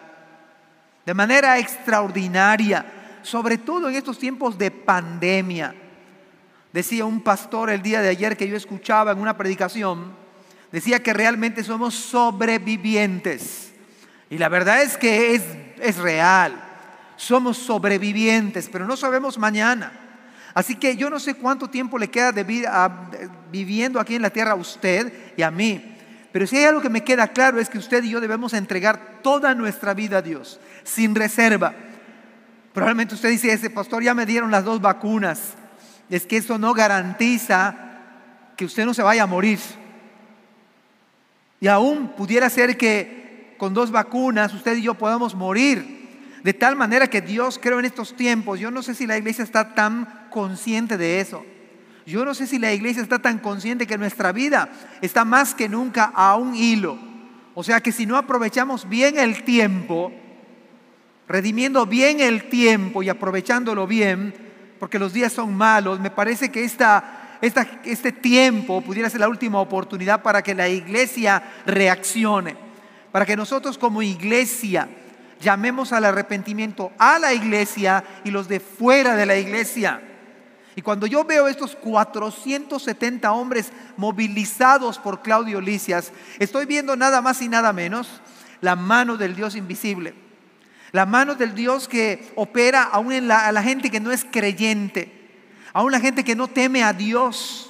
de 1.05 1.15
manera 1.15 1.59
extraordinaria, 1.59 2.87
sobre 3.23 3.59
todo 3.59 3.89
en 3.89 3.97
estos 3.97 4.19
tiempos 4.19 4.57
de 4.57 4.71
pandemia. 4.71 5.75
Decía 6.73 7.05
un 7.05 7.21
pastor 7.21 7.71
el 7.71 7.83
día 7.83 8.01
de 8.03 8.09
ayer 8.09 8.37
que 8.37 8.49
yo 8.49 8.57
escuchaba 8.57 9.11
en 9.11 9.19
una 9.19 9.37
predicación, 9.37 10.13
decía 10.71 11.03
que 11.03 11.13
realmente 11.13 11.65
somos 11.65 11.95
sobrevivientes 11.95 13.73
y 14.31 14.39
la 14.39 14.49
verdad 14.49 14.83
es 14.83 14.97
que 14.97 15.35
es, 15.35 15.43
es 15.81 15.97
real. 15.97 16.68
Somos 17.19 17.59
sobrevivientes, 17.59 18.69
pero 18.71 18.87
no 18.87 18.97
sabemos 18.97 19.39
mañana. 19.39 19.93
Así 20.55 20.77
que 20.77 20.97
yo 20.97 21.11
no 21.11 21.19
sé 21.19 21.35
cuánto 21.35 21.69
tiempo 21.69 21.99
le 21.99 22.09
queda 22.09 22.33
viviendo 23.51 23.99
aquí 23.99 24.15
en 24.15 24.23
la 24.23 24.31
tierra 24.31 24.53
a 24.53 24.55
usted 24.55 25.13
y 25.37 25.43
a 25.43 25.51
mí. 25.51 25.97
Pero 26.31 26.47
si 26.47 26.57
hay 26.57 26.67
algo 26.67 26.81
que 26.81 26.89
me 26.89 27.03
queda 27.03 27.27
claro 27.27 27.59
es 27.59 27.69
que 27.69 27.79
usted 27.79 28.05
y 28.05 28.11
yo 28.11 28.21
debemos 28.21 28.55
entregar 28.55 29.19
toda 29.21 29.53
nuestra 29.57 29.95
vida 29.95 30.19
a 30.19 30.23
Dios, 30.23 30.61
sin 30.85 31.17
reserva. 31.17 31.75
Probablemente 32.73 33.17
usted 33.17 33.31
dice, 33.31 33.53
ese 33.53 33.69
pastor 33.69 34.05
ya 34.05 34.15
me 34.15 34.25
dieron 34.25 34.53
las 34.53 34.65
dos 34.65 34.81
vacunas. 34.81 35.55
Es 36.09 36.25
que 36.25 36.37
eso 36.37 36.57
no 36.57 36.73
garantiza 36.73 37.75
que 38.57 38.65
usted 38.65 38.87
no 38.87 38.95
se 38.95 39.03
vaya 39.03 39.25
a 39.25 39.27
morir. 39.27 39.59
Y 41.61 41.67
aún 41.67 42.11
pudiera 42.17 42.49
ser 42.49 42.79
que 42.79 43.57
con 43.59 43.75
dos 43.75 43.91
vacunas 43.91 44.55
usted 44.55 44.77
y 44.77 44.83
yo 44.83 44.95
podamos 44.95 45.35
morir. 45.35 45.98
De 46.43 46.55
tal 46.55 46.77
manera 46.77 47.09
que 47.09 47.21
Dios, 47.21 47.59
creo 47.61 47.79
en 47.79 47.85
estos 47.85 48.15
tiempos, 48.15 48.61
yo 48.61 48.71
no 48.71 48.83
sé 48.83 48.95
si 48.95 49.07
la 49.07 49.19
iglesia 49.19 49.45
está 49.45 49.75
tan 49.75 50.29
consciente 50.31 50.97
de 50.97 51.21
eso. 51.21 51.45
Yo 52.07 52.25
no 52.25 52.35
sé 52.35 52.47
si 52.47 52.59
la 52.59 52.73
iglesia 52.73 53.03
está 53.03 53.19
tan 53.19 53.39
consciente 53.39 53.87
que 53.87 53.99
nuestra 53.99 54.33
vida 54.33 54.71
está 55.03 55.25
más 55.25 55.55
que 55.55 55.69
nunca 55.69 56.05
a 56.15 56.37
un 56.37 56.55
hilo. 56.55 56.99
O 57.55 57.63
sea 57.63 57.81
que 57.81 57.93
si 57.93 58.07
no 58.07 58.17
aprovechamos 58.17 58.89
bien 58.89 59.19
el 59.19 59.45
tiempo, 59.45 60.13
redimiendo 61.27 61.85
bien 61.87 62.21
el 62.21 62.49
tiempo 62.49 63.03
y 63.03 63.09
aprovechándolo 63.09 63.87
bien, 63.87 64.35
porque 64.79 64.99
los 64.99 65.13
días 65.13 65.33
son 65.33 65.55
malos, 65.55 66.01
me 66.01 66.11
parece 66.11 66.51
que 66.51 66.65
esta, 66.65 67.39
este 67.85 68.13
tiempo 68.13 68.81
pudiera 68.81 69.11
ser 69.11 69.21
la 69.21 69.29
última 69.29 69.61
oportunidad 69.61 70.23
para 70.23 70.43
que 70.43 70.55
la 70.55 70.69
iglesia 70.69 71.43
reaccione 71.67 72.69
para 73.13 73.27
que 73.27 73.37
nosotros 73.37 73.79
como 73.79 74.03
iglesia 74.03 74.89
llamemos 75.41 75.93
al 75.93 76.05
arrepentimiento 76.05 76.93
a 76.99 77.19
la 77.19 77.33
iglesia 77.33 78.05
y 78.25 78.31
los 78.31 78.49
de 78.49 78.61
fuera 78.61 79.17
de 79.17 79.27
la 79.27 79.37
iglesia. 79.37 80.03
Y 80.77 80.83
cuando 80.83 81.07
yo 81.07 81.25
veo 81.25 81.49
estos 81.49 81.75
470 81.75 83.33
hombres 83.33 83.73
movilizados 83.97 84.99
por 84.99 85.23
Claudio 85.23 85.61
Licias, 85.61 86.13
estoy 86.39 86.67
viendo 86.67 86.95
nada 86.95 87.21
más 87.21 87.43
y 87.43 87.49
nada 87.49 87.73
menos 87.73 88.21
la 88.61 88.77
mano 88.77 89.17
del 89.17 89.35
Dios 89.35 89.57
invisible. 89.57 90.15
La 90.93 91.05
mano 91.05 91.35
del 91.35 91.55
Dios 91.55 91.89
que 91.89 92.31
opera 92.37 92.85
aún 92.85 93.13
en 93.13 93.29
la, 93.29 93.47
a 93.47 93.53
la 93.53 93.63
gente 93.63 93.91
que 93.91 94.01
no 94.01 94.11
es 94.11 94.25
creyente, 94.25 95.13
aún 95.73 95.93
la 95.93 96.01
gente 96.01 96.25
que 96.25 96.37
no 96.37 96.49
teme 96.49 96.83
a 96.83 96.93
Dios. 96.93 97.68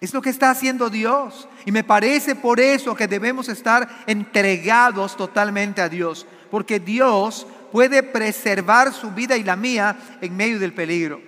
Es 0.00 0.14
lo 0.14 0.22
que 0.22 0.30
está 0.30 0.50
haciendo 0.50 0.90
Dios. 0.90 1.48
Y 1.64 1.72
me 1.72 1.84
parece 1.84 2.34
por 2.34 2.60
eso 2.60 2.94
que 2.94 3.08
debemos 3.08 3.48
estar 3.48 4.04
entregados 4.06 5.16
totalmente 5.16 5.80
a 5.80 5.88
Dios. 5.88 6.26
Porque 6.50 6.78
Dios 6.78 7.46
puede 7.72 8.02
preservar 8.02 8.92
su 8.92 9.10
vida 9.10 9.36
y 9.36 9.42
la 9.42 9.56
mía 9.56 9.96
en 10.20 10.36
medio 10.36 10.58
del 10.58 10.72
peligro. 10.72 11.20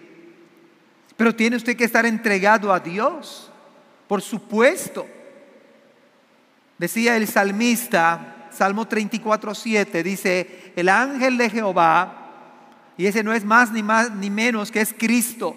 Pero 1.16 1.34
tiene 1.34 1.56
usted 1.56 1.76
que 1.76 1.84
estar 1.84 2.06
entregado 2.06 2.72
a 2.72 2.78
Dios. 2.78 3.50
Por 4.06 4.22
supuesto. 4.22 5.06
Decía 6.78 7.16
el 7.16 7.26
salmista, 7.26 8.48
Salmo 8.50 8.86
34, 8.88 9.54
7, 9.54 10.02
dice, 10.02 10.72
el 10.76 10.88
ángel 10.88 11.36
de 11.36 11.50
Jehová, 11.50 12.16
y 12.96 13.04
ese 13.04 13.22
no 13.22 13.34
es 13.34 13.44
más 13.44 13.70
ni 13.70 13.82
más 13.82 14.10
ni 14.12 14.30
menos 14.30 14.70
que 14.70 14.80
es 14.80 14.94
Cristo 14.96 15.54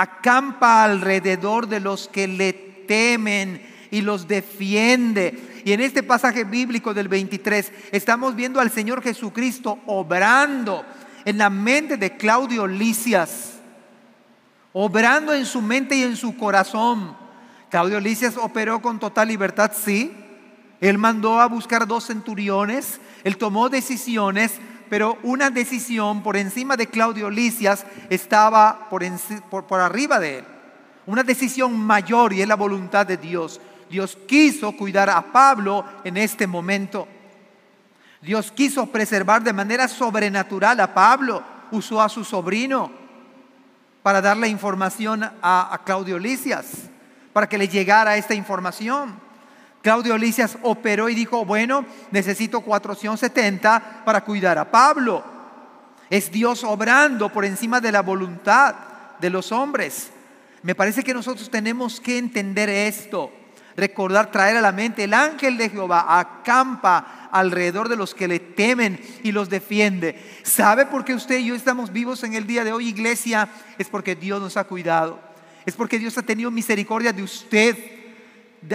acampa 0.00 0.84
alrededor 0.84 1.66
de 1.66 1.80
los 1.80 2.06
que 2.06 2.28
le 2.28 2.52
temen 2.52 3.60
y 3.90 4.00
los 4.00 4.28
defiende. 4.28 5.62
Y 5.64 5.72
en 5.72 5.80
este 5.80 6.04
pasaje 6.04 6.44
bíblico 6.44 6.94
del 6.94 7.08
23 7.08 7.72
estamos 7.90 8.36
viendo 8.36 8.60
al 8.60 8.70
Señor 8.70 9.02
Jesucristo 9.02 9.80
obrando 9.86 10.84
en 11.24 11.36
la 11.36 11.50
mente 11.50 11.96
de 11.96 12.16
Claudio 12.16 12.68
Licias, 12.68 13.54
obrando 14.72 15.34
en 15.34 15.44
su 15.44 15.60
mente 15.60 15.96
y 15.96 16.02
en 16.02 16.16
su 16.16 16.36
corazón. 16.36 17.16
Claudio 17.68 17.98
Licias 17.98 18.36
operó 18.36 18.80
con 18.80 19.00
total 19.00 19.26
libertad, 19.26 19.72
sí. 19.74 20.12
Él 20.80 20.96
mandó 20.96 21.40
a 21.40 21.48
buscar 21.48 21.88
dos 21.88 22.06
centuriones, 22.06 23.00
él 23.24 23.36
tomó 23.36 23.68
decisiones, 23.68 24.60
pero 24.88 25.18
una 25.22 25.50
decisión 25.50 26.22
por 26.22 26.36
encima 26.36 26.76
de 26.76 26.86
Claudio 26.86 27.30
Licias 27.30 27.84
estaba 28.10 28.88
por, 28.88 29.04
por, 29.66 29.80
arriba 29.80 30.18
de 30.18 30.38
él. 30.38 30.44
Una 31.06 31.22
decisión 31.22 31.78
mayor 31.78 32.32
y 32.32 32.42
es 32.42 32.48
la 32.48 32.56
voluntad 32.56 33.06
de 33.06 33.16
Dios. 33.16 33.60
Dios 33.90 34.18
quiso 34.26 34.72
cuidar 34.72 35.08
a 35.10 35.32
Pablo 35.32 35.84
en 36.04 36.16
este 36.16 36.46
momento. 36.46 37.08
Dios 38.20 38.52
quiso 38.52 38.86
preservar 38.86 39.42
de 39.42 39.52
manera 39.52 39.88
sobrenatural 39.88 40.80
a 40.80 40.92
Pablo. 40.92 41.42
Usó 41.70 42.00
a 42.00 42.08
su 42.08 42.24
sobrino 42.24 42.90
para 44.02 44.20
darle 44.20 44.48
información 44.48 45.22
a, 45.24 45.74
a 45.74 45.84
Claudio 45.84 46.18
Licias, 46.18 46.88
para 47.32 47.48
que 47.48 47.58
le 47.58 47.68
llegara 47.68 48.16
esta 48.16 48.34
información. 48.34 49.27
Claudio 49.82 50.18
Licias 50.18 50.58
operó 50.62 51.08
y 51.08 51.14
dijo, 51.14 51.44
bueno, 51.44 51.86
necesito 52.10 52.60
470 52.60 54.02
para 54.04 54.24
cuidar 54.24 54.58
a 54.58 54.70
Pablo. 54.70 55.24
Es 56.10 56.30
Dios 56.30 56.64
obrando 56.64 57.30
por 57.30 57.44
encima 57.44 57.80
de 57.80 57.92
la 57.92 58.02
voluntad 58.02 58.74
de 59.20 59.30
los 59.30 59.52
hombres. 59.52 60.10
Me 60.62 60.74
parece 60.74 61.04
que 61.04 61.14
nosotros 61.14 61.50
tenemos 61.50 62.00
que 62.00 62.18
entender 62.18 62.68
esto, 62.68 63.30
recordar, 63.76 64.30
traer 64.30 64.56
a 64.56 64.60
la 64.60 64.72
mente, 64.72 65.04
el 65.04 65.14
ángel 65.14 65.56
de 65.56 65.70
Jehová 65.70 66.18
acampa 66.18 67.28
alrededor 67.30 67.88
de 67.88 67.96
los 67.96 68.14
que 68.14 68.26
le 68.26 68.40
temen 68.40 68.98
y 69.22 69.30
los 69.30 69.48
defiende. 69.48 70.20
¿Sabe 70.42 70.86
por 70.86 71.04
qué 71.04 71.14
usted 71.14 71.38
y 71.38 71.46
yo 71.46 71.54
estamos 71.54 71.92
vivos 71.92 72.24
en 72.24 72.34
el 72.34 72.46
día 72.46 72.64
de 72.64 72.72
hoy, 72.72 72.88
iglesia? 72.88 73.48
Es 73.78 73.88
porque 73.88 74.16
Dios 74.16 74.40
nos 74.40 74.56
ha 74.56 74.64
cuidado. 74.64 75.20
Es 75.64 75.76
porque 75.76 75.98
Dios 75.98 76.16
ha 76.18 76.22
tenido 76.22 76.50
misericordia 76.50 77.12
de 77.12 77.22
usted 77.22 77.76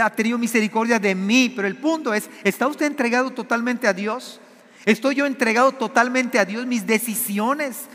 ha 0.02 0.10
tenido 0.10 0.38
misericordia 0.38 1.00
de 1.00 1.16
mí, 1.16 1.52
pero 1.56 1.68
el 1.68 1.78
punto 1.78 2.14
es, 2.14 2.30
¿está 2.44 2.68
usted 2.68 2.86
entregado 2.86 3.32
totalmente 3.32 3.88
a 3.88 3.94
Dios? 3.94 4.40
¿Estoy 4.86 5.16
yo 5.16 5.26
entregado 5.26 5.72
totalmente 5.72 6.40
a 6.40 6.46
Dios? 6.46 6.66
Mis 6.66 6.86
decisiones, 6.86 7.88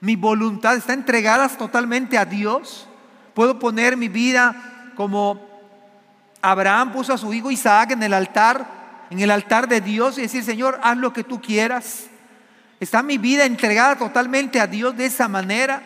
mi 0.00 0.16
voluntad, 0.16 0.76
¿están 0.76 1.00
entregadas 1.00 1.58
totalmente 1.58 2.18
a 2.18 2.24
Dios? 2.24 2.88
¿Puedo 3.34 3.58
poner 3.58 3.96
mi 3.96 4.08
vida 4.08 4.92
como 4.96 5.40
Abraham 6.40 6.92
puso 6.92 7.12
a 7.12 7.18
su 7.18 7.32
hijo 7.32 7.50
Isaac 7.50 7.92
en 7.92 8.02
el 8.02 8.12
altar, 8.12 8.66
en 9.10 9.20
el 9.20 9.30
altar 9.30 9.68
de 9.68 9.80
Dios 9.80 10.18
y 10.18 10.22
decir, 10.22 10.44
Señor, 10.44 10.78
haz 10.82 10.96
lo 10.96 11.12
que 11.12 11.24
tú 11.24 11.40
quieras? 11.40 12.06
¿Está 12.80 13.02
mi 13.02 13.16
vida 13.16 13.44
entregada 13.44 13.96
totalmente 13.96 14.60
a 14.60 14.66
Dios 14.66 14.96
de 14.96 15.06
esa 15.06 15.28
manera? 15.28 15.82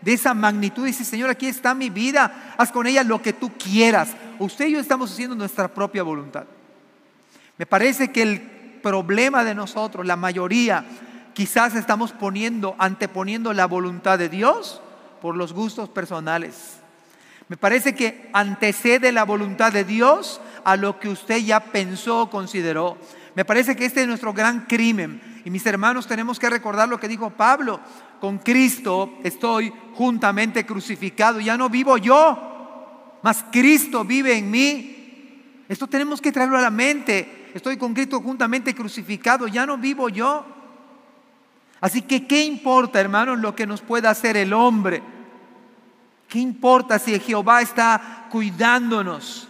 De 0.00 0.12
esa 0.12 0.32
magnitud. 0.32 0.86
Dice, 0.86 1.04
Señor, 1.04 1.28
aquí 1.28 1.48
está 1.48 1.74
mi 1.74 1.90
vida. 1.90 2.54
Haz 2.56 2.70
con 2.70 2.86
ella 2.86 3.02
lo 3.02 3.20
que 3.20 3.32
tú 3.32 3.50
quieras. 3.58 4.10
Usted 4.38 4.66
y 4.66 4.72
yo 4.72 4.80
estamos 4.80 5.12
haciendo 5.12 5.34
nuestra 5.34 5.68
propia 5.68 6.02
voluntad. 6.02 6.44
Me 7.58 7.66
parece 7.66 8.12
que 8.12 8.22
el 8.22 8.40
problema 8.82 9.44
de 9.44 9.54
nosotros, 9.54 10.06
la 10.06 10.16
mayoría, 10.16 10.84
quizás 11.32 11.74
estamos 11.74 12.12
poniendo, 12.12 12.74
anteponiendo 12.78 13.52
la 13.52 13.66
voluntad 13.66 14.18
de 14.18 14.28
Dios 14.28 14.80
por 15.20 15.36
los 15.36 15.52
gustos 15.52 15.88
personales. 15.88 16.78
Me 17.48 17.56
parece 17.56 17.94
que 17.94 18.28
antecede 18.32 19.12
la 19.12 19.24
voluntad 19.24 19.72
de 19.72 19.84
Dios 19.84 20.40
a 20.64 20.76
lo 20.76 20.98
que 20.98 21.08
usted 21.08 21.38
ya 21.38 21.60
pensó 21.60 22.22
o 22.22 22.30
consideró. 22.30 22.98
Me 23.34 23.44
parece 23.44 23.76
que 23.76 23.84
este 23.84 24.02
es 24.02 24.08
nuestro 24.08 24.32
gran 24.32 24.66
crimen. 24.66 25.42
Y 25.44 25.50
mis 25.50 25.64
hermanos, 25.66 26.06
tenemos 26.06 26.38
que 26.38 26.50
recordar 26.50 26.88
lo 26.88 26.98
que 26.98 27.06
dijo 27.06 27.30
Pablo. 27.30 27.80
Con 28.20 28.38
Cristo 28.38 29.18
estoy 29.22 29.72
juntamente 29.94 30.66
crucificado. 30.66 31.38
Ya 31.38 31.56
no 31.56 31.68
vivo 31.68 31.98
yo, 31.98 32.55
mas 33.26 33.44
Cristo 33.50 34.04
vive 34.04 34.38
en 34.38 34.48
mí. 34.48 35.64
Esto 35.68 35.88
tenemos 35.88 36.20
que 36.20 36.30
traerlo 36.30 36.58
a 36.58 36.60
la 36.60 36.70
mente. 36.70 37.50
Estoy 37.54 37.76
con 37.76 37.92
Cristo 37.92 38.20
juntamente 38.20 38.72
crucificado. 38.72 39.48
Ya 39.48 39.66
no 39.66 39.76
vivo 39.76 40.08
yo. 40.08 40.46
Así 41.80 42.02
que, 42.02 42.28
¿qué 42.28 42.44
importa, 42.44 43.00
hermanos, 43.00 43.40
lo 43.40 43.56
que 43.56 43.66
nos 43.66 43.80
pueda 43.80 44.10
hacer 44.10 44.36
el 44.36 44.52
hombre? 44.52 45.02
¿Qué 46.28 46.38
importa 46.38 47.00
si 47.00 47.18
Jehová 47.18 47.62
está 47.62 48.28
cuidándonos? 48.30 49.48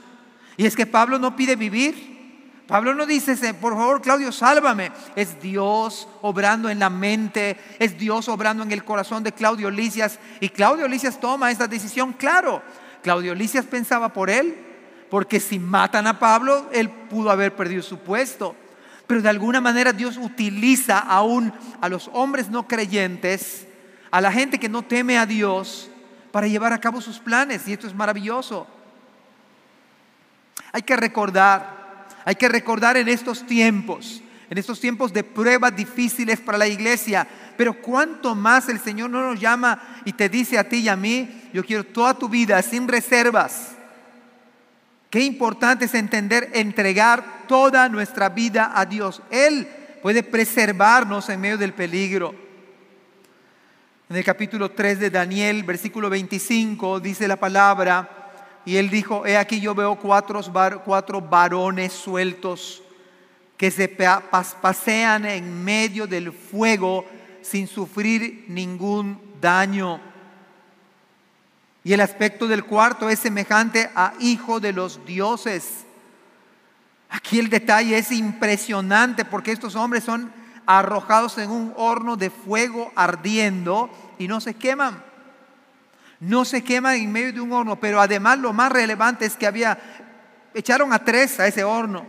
Y 0.57 0.65
es 0.65 0.75
que 0.75 0.87
Pablo 0.87 1.19
no 1.19 1.37
pide 1.37 1.55
vivir. 1.55 2.63
Pablo 2.67 2.95
no 2.95 3.05
dice, 3.05 3.53
por 3.53 3.75
favor, 3.75 4.01
Claudio, 4.01 4.33
sálvame. 4.33 4.91
Es 5.17 5.39
Dios 5.39 6.09
obrando 6.23 6.71
en 6.71 6.79
la 6.79 6.89
mente, 6.89 7.59
es 7.79 7.99
Dios 7.99 8.27
obrando 8.31 8.63
en 8.63 8.73
el 8.73 8.85
corazón 8.85 9.23
de 9.23 9.33
Claudio 9.33 9.71
Licias. 9.71 10.19
Y 10.41 10.49
Claudio 10.49 10.89
Licias 10.89 11.21
toma 11.21 11.51
esta 11.51 11.69
decisión, 11.69 12.15
claro. 12.15 12.63
Claudio 13.07 13.37
Licias 13.37 13.65
pensaba 13.65 14.13
por 14.13 14.31
él, 14.31 14.57
porque 15.09 15.39
si 15.39 15.61
matan 15.61 16.09
a 16.09 16.19
Pablo, 16.19 16.69
él 16.73 16.91
pudo 16.91 17.31
haber 17.31 17.55
perdido 17.55 17.81
su 17.81 18.01
puesto. 18.01 18.57
Pero 19.07 19.23
de 19.23 19.29
alguna 19.29 19.61
manera 19.61 19.93
Dios 19.93 20.17
utiliza 20.17 20.99
aún 20.99 21.53
a 21.81 21.89
los 21.89 22.11
hombres 22.13 22.49
no 22.49 22.67
creyentes, 22.67 23.69
a 24.11 24.21
la 24.21 24.33
gente 24.33 24.59
que 24.59 24.69
no 24.69 24.83
teme 24.83 25.19
a 25.19 25.25
Dios, 25.25 25.89
para 26.33 26.49
llevar 26.49 26.73
a 26.73 26.81
cabo 26.81 27.01
sus 27.01 27.21
planes. 27.21 27.69
Y 27.69 27.75
esto 27.75 27.87
es 27.87 27.95
maravilloso. 27.95 28.67
Hay 30.73 30.83
que 30.83 30.97
recordar 30.97 31.77
hay 32.25 32.35
que 32.35 32.49
recordar 32.49 32.97
en 32.97 33.07
estos 33.07 33.47
tiempos, 33.47 34.21
en 34.49 34.59
estos 34.59 34.81
tiempos 34.81 35.13
de 35.13 35.25
pruebas 35.25 35.75
difíciles 35.75 36.41
para 36.41 36.59
la 36.59 36.69
iglesia, 36.69 37.27
pero 37.57 37.81
cuánto 37.81 38.35
más 38.35 38.69
el 38.69 38.79
Señor 38.79 39.11
no 39.11 39.21
nos 39.21 39.41
llama 39.41 40.03
y 40.05 40.13
te 40.13 40.29
dice 40.29 40.59
a 40.59 40.69
ti 40.69 40.79
y 40.79 40.89
a 40.89 40.97
mí, 40.97 41.49
yo 41.53 41.65
quiero 41.65 41.85
toda 41.85 42.15
tu 42.15 42.29
vida 42.29 42.61
sin 42.63 42.87
reservas. 42.87 43.73
Qué 45.11 45.21
importante 45.21 45.87
es 45.87 45.95
entender, 45.95 46.51
entregar 46.53 47.47
toda 47.49 47.89
nuestra 47.89 48.29
vida 48.29 48.73
a 48.75 48.85
Dios. 48.85 49.23
Él 49.31 49.67
puede 50.03 50.23
preservarnos 50.23 51.29
en 51.29 51.41
medio 51.41 51.59
del 51.59 51.73
peligro. 51.73 52.35
En 54.09 54.17
el 54.17 54.25
capítulo 54.25 54.71
3 54.71 55.01
de 55.01 55.11
Daniel, 55.11 55.65
versículo 55.65 56.09
25, 56.09 57.01
dice 57.01 57.27
la 57.27 57.37
palabra, 57.37 58.09
y 58.65 58.77
él 58.77 58.91
dijo, 58.91 59.27
he 59.27 59.37
aquí 59.37 59.61
yo 59.61 59.75
veo 59.75 59.97
cuatro, 59.97 60.41
cuatro 60.85 61.21
varones 61.21 61.93
sueltos 61.93 62.83
que 63.57 63.71
se 63.71 63.89
pasean 63.89 65.25
en 65.25 65.65
medio 65.65 66.07
del 66.07 66.33
fuego 66.33 67.05
sin 67.43 67.67
sufrir 67.67 68.45
ningún 68.49 69.21
daño. 69.41 70.01
Y 71.85 71.93
el 71.93 72.01
aspecto 72.01 72.49
del 72.49 72.65
cuarto 72.65 73.09
es 73.09 73.21
semejante 73.21 73.91
a 73.95 74.13
hijo 74.21 74.61
de 74.61 74.73
los 74.73 75.05
dioses. 75.07 75.85
Aquí 77.09 77.39
el 77.39 77.49
detalle 77.49 77.97
es 77.97 78.11
impresionante 78.11 79.25
porque 79.25 79.53
estos 79.53 79.77
hombres 79.77 80.05
son 80.05 80.33
arrojados 80.67 81.39
en 81.39 81.51
un 81.51 81.73
horno 81.77 82.17
de 82.17 82.31
fuego 82.31 82.93
ardiendo 82.97 83.89
y 84.19 84.27
no 84.27 84.41
se 84.41 84.55
queman 84.55 85.07
no 86.21 86.45
se 86.45 86.63
quema 86.63 86.97
en 86.97 87.13
medio 87.13 87.33
de 87.33 87.41
un 87.41 87.53
horno, 87.53 87.77
pero 87.77 88.01
además 88.01 88.39
lo 88.39 88.53
más 88.53 88.73
relevante 88.73 89.27
es 89.27 89.37
que 89.37 89.47
había, 89.47 89.79
echaron 90.55 90.93
a 90.93 91.05
tres 91.05 91.39
a 91.41 91.47
ese 91.47 91.65
horno, 91.65 92.07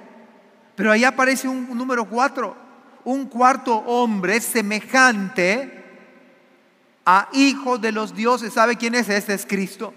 pero 0.77 0.91
ahí 0.91 1.03
aparece 1.03 1.47
un, 1.47 1.75
número 1.75 2.07
cuatro, 2.07 2.55
un 3.03 3.25
cuarto 3.25 3.75
hombre 3.75 4.39
semejante 4.39 5.83
a 7.03 7.27
hijo 7.33 7.79
de 7.79 7.91
los 7.91 8.13
dioses. 8.13 8.53
¿Sabe 8.53 8.77
quién 8.77 8.93
es? 8.93 9.09
Este 9.09 9.33
es 9.33 9.43
Cristo. 9.43 9.91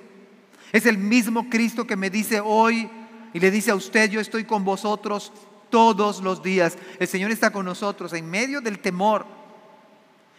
Es 0.72 0.86
el 0.86 0.96
mismo 0.96 1.50
Cristo 1.50 1.86
que 1.86 1.96
me 1.96 2.08
dice 2.08 2.40
hoy 2.40 2.88
y 3.34 3.40
le 3.40 3.50
dice 3.50 3.72
a 3.72 3.74
usted, 3.74 4.08
yo 4.08 4.20
estoy 4.20 4.44
con 4.44 4.64
vosotros 4.64 5.34
todos 5.68 6.22
los 6.22 6.42
días. 6.42 6.78
El 6.98 7.08
Señor 7.08 7.30
está 7.30 7.50
con 7.50 7.66
nosotros 7.66 8.14
en 8.14 8.30
medio 8.30 8.62
del 8.62 8.78
temor, 8.78 9.26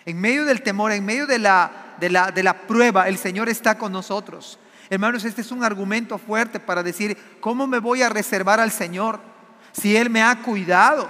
en 0.08 0.20
medio 0.20 0.44
del 0.46 0.64
temor, 0.64 0.92
en 0.92 1.06
medio 1.06 1.28
de 1.28 1.38
la 1.38 1.92
de 2.00 2.10
la, 2.10 2.32
de 2.32 2.42
la 2.42 2.66
prueba, 2.66 3.08
el 3.08 3.20
Señor 3.20 3.48
está 3.48 3.78
con 3.78 3.92
nosotros. 3.92 4.58
Hermanos, 4.90 5.24
este 5.24 5.42
es 5.42 5.52
un 5.52 5.64
argumento 5.64 6.18
fuerte 6.18 6.60
para 6.60 6.82
decir, 6.82 7.16
¿cómo 7.40 7.68
me 7.68 7.78
voy 7.78 8.02
a 8.02 8.10
reservar 8.10 8.60
al 8.60 8.72
Señor 8.72 9.31
si 9.72 9.96
Él 9.96 10.10
me 10.10 10.22
ha 10.22 10.42
cuidado? 10.42 11.10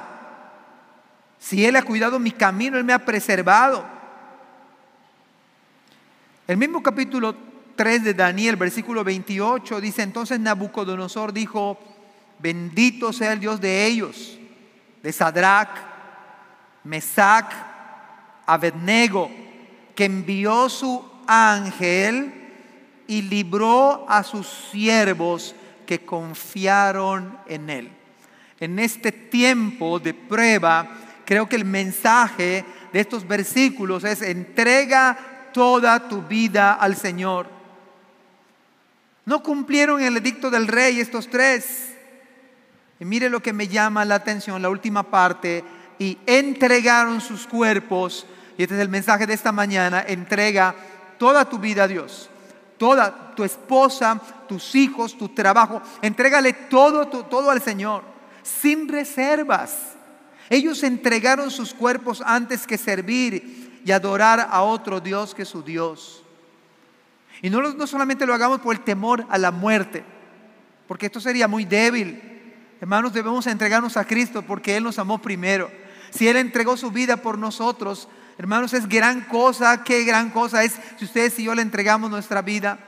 Si 1.39 1.65
Él 1.65 1.75
ha 1.75 1.83
cuidado 1.83 2.19
mi 2.19 2.31
camino, 2.31 2.77
Él 2.77 2.83
me 2.83 2.93
ha 2.93 3.05
preservado. 3.05 3.85
El 6.47 6.57
mismo 6.57 6.83
capítulo 6.83 7.35
3 7.75 8.03
de 8.03 8.13
Daniel, 8.13 8.55
versículo 8.55 9.03
28, 9.03 9.81
dice, 9.81 10.03
entonces 10.03 10.39
Nabucodonosor 10.39 11.33
dijo, 11.33 11.79
bendito 12.39 13.13
sea 13.13 13.33
el 13.33 13.39
Dios 13.39 13.61
de 13.61 13.85
ellos, 13.85 14.37
de 15.01 15.11
Sadrach, 15.11 15.69
Mesac, 16.83 17.53
Abednego 18.45 19.29
que 19.95 20.05
envió 20.05 20.69
su 20.69 21.03
ángel 21.27 22.33
y 23.07 23.21
libró 23.21 24.05
a 24.09 24.23
sus 24.23 24.47
siervos 24.71 25.55
que 25.85 26.05
confiaron 26.05 27.37
en 27.45 27.69
él. 27.69 27.91
En 28.61 28.79
este 28.79 29.11
tiempo 29.11 29.99
de 29.99 30.13
prueba, 30.13 30.87
creo 31.25 31.49
que 31.49 31.57
el 31.57 31.65
mensaje 31.65 32.63
de 32.93 32.99
estos 32.99 33.27
versículos 33.27 34.05
es 34.05 34.21
entrega 34.21 35.49
toda 35.51 36.07
tu 36.07 36.21
vida 36.21 36.73
al 36.75 36.95
Señor. 36.95 37.47
No 39.25 39.43
cumplieron 39.43 40.01
el 40.01 40.15
edicto 40.15 40.49
del 40.49 40.67
rey 40.67 40.99
estos 40.99 41.29
tres. 41.29 41.93
Y 42.99 43.05
mire 43.05 43.29
lo 43.29 43.41
que 43.41 43.51
me 43.51 43.67
llama 43.67 44.05
la 44.05 44.15
atención, 44.15 44.61
la 44.61 44.69
última 44.69 45.03
parte, 45.03 45.63
y 45.99 46.17
entregaron 46.25 47.19
sus 47.19 47.47
cuerpos 47.47 48.25
y 48.61 48.63
este 48.63 48.75
es 48.75 48.81
el 48.81 48.89
mensaje 48.89 49.25
de 49.25 49.33
esta 49.33 49.51
mañana, 49.51 50.03
entrega 50.07 50.75
toda 51.17 51.45
tu 51.45 51.57
vida 51.57 51.85
a 51.85 51.87
Dios. 51.87 52.29
Toda 52.77 53.33
tu 53.35 53.43
esposa, 53.43 54.19
tus 54.47 54.75
hijos, 54.75 55.17
tu 55.17 55.29
trabajo, 55.29 55.81
entrégale 56.01 56.53
todo, 56.53 57.07
todo 57.07 57.49
al 57.49 57.61
Señor, 57.61 58.03
sin 58.43 58.87
reservas. 58.87 59.95
Ellos 60.49 60.83
entregaron 60.83 61.51
sus 61.51 61.73
cuerpos 61.73 62.21
antes 62.25 62.67
que 62.67 62.77
servir 62.77 63.81
y 63.85 63.91
adorar 63.91 64.47
a 64.49 64.61
otro 64.63 64.99
Dios 64.99 65.33
que 65.33 65.45
su 65.45 65.63
Dios. 65.63 66.23
Y 67.41 67.49
no, 67.49 67.61
no 67.61 67.87
solamente 67.87 68.25
lo 68.25 68.33
hagamos 68.33 68.59
por 68.59 68.75
el 68.75 68.83
temor 68.83 69.25
a 69.29 69.37
la 69.37 69.51
muerte, 69.51 70.03
porque 70.87 71.07
esto 71.07 71.19
sería 71.19 71.47
muy 71.47 71.65
débil. 71.65 72.21
Hermanos, 72.79 73.13
debemos 73.13 73.47
entregarnos 73.47 73.97
a 73.97 74.05
Cristo 74.05 74.43
porque 74.43 74.75
Él 74.75 74.83
nos 74.83 74.99
amó 74.99 75.21
primero. 75.21 75.71
Si 76.11 76.27
Él 76.27 76.37
entregó 76.37 76.77
su 76.77 76.91
vida 76.91 77.17
por 77.17 77.37
nosotros, 77.37 78.07
Hermanos, 78.41 78.73
es 78.73 78.87
gran 78.87 79.21
cosa, 79.21 79.83
qué 79.83 80.03
gran 80.03 80.31
cosa 80.31 80.63
es 80.63 80.73
si 80.97 81.05
ustedes 81.05 81.37
y 81.37 81.43
yo 81.43 81.53
le 81.53 81.61
entregamos 81.61 82.09
nuestra 82.09 82.41
vida, 82.41 82.79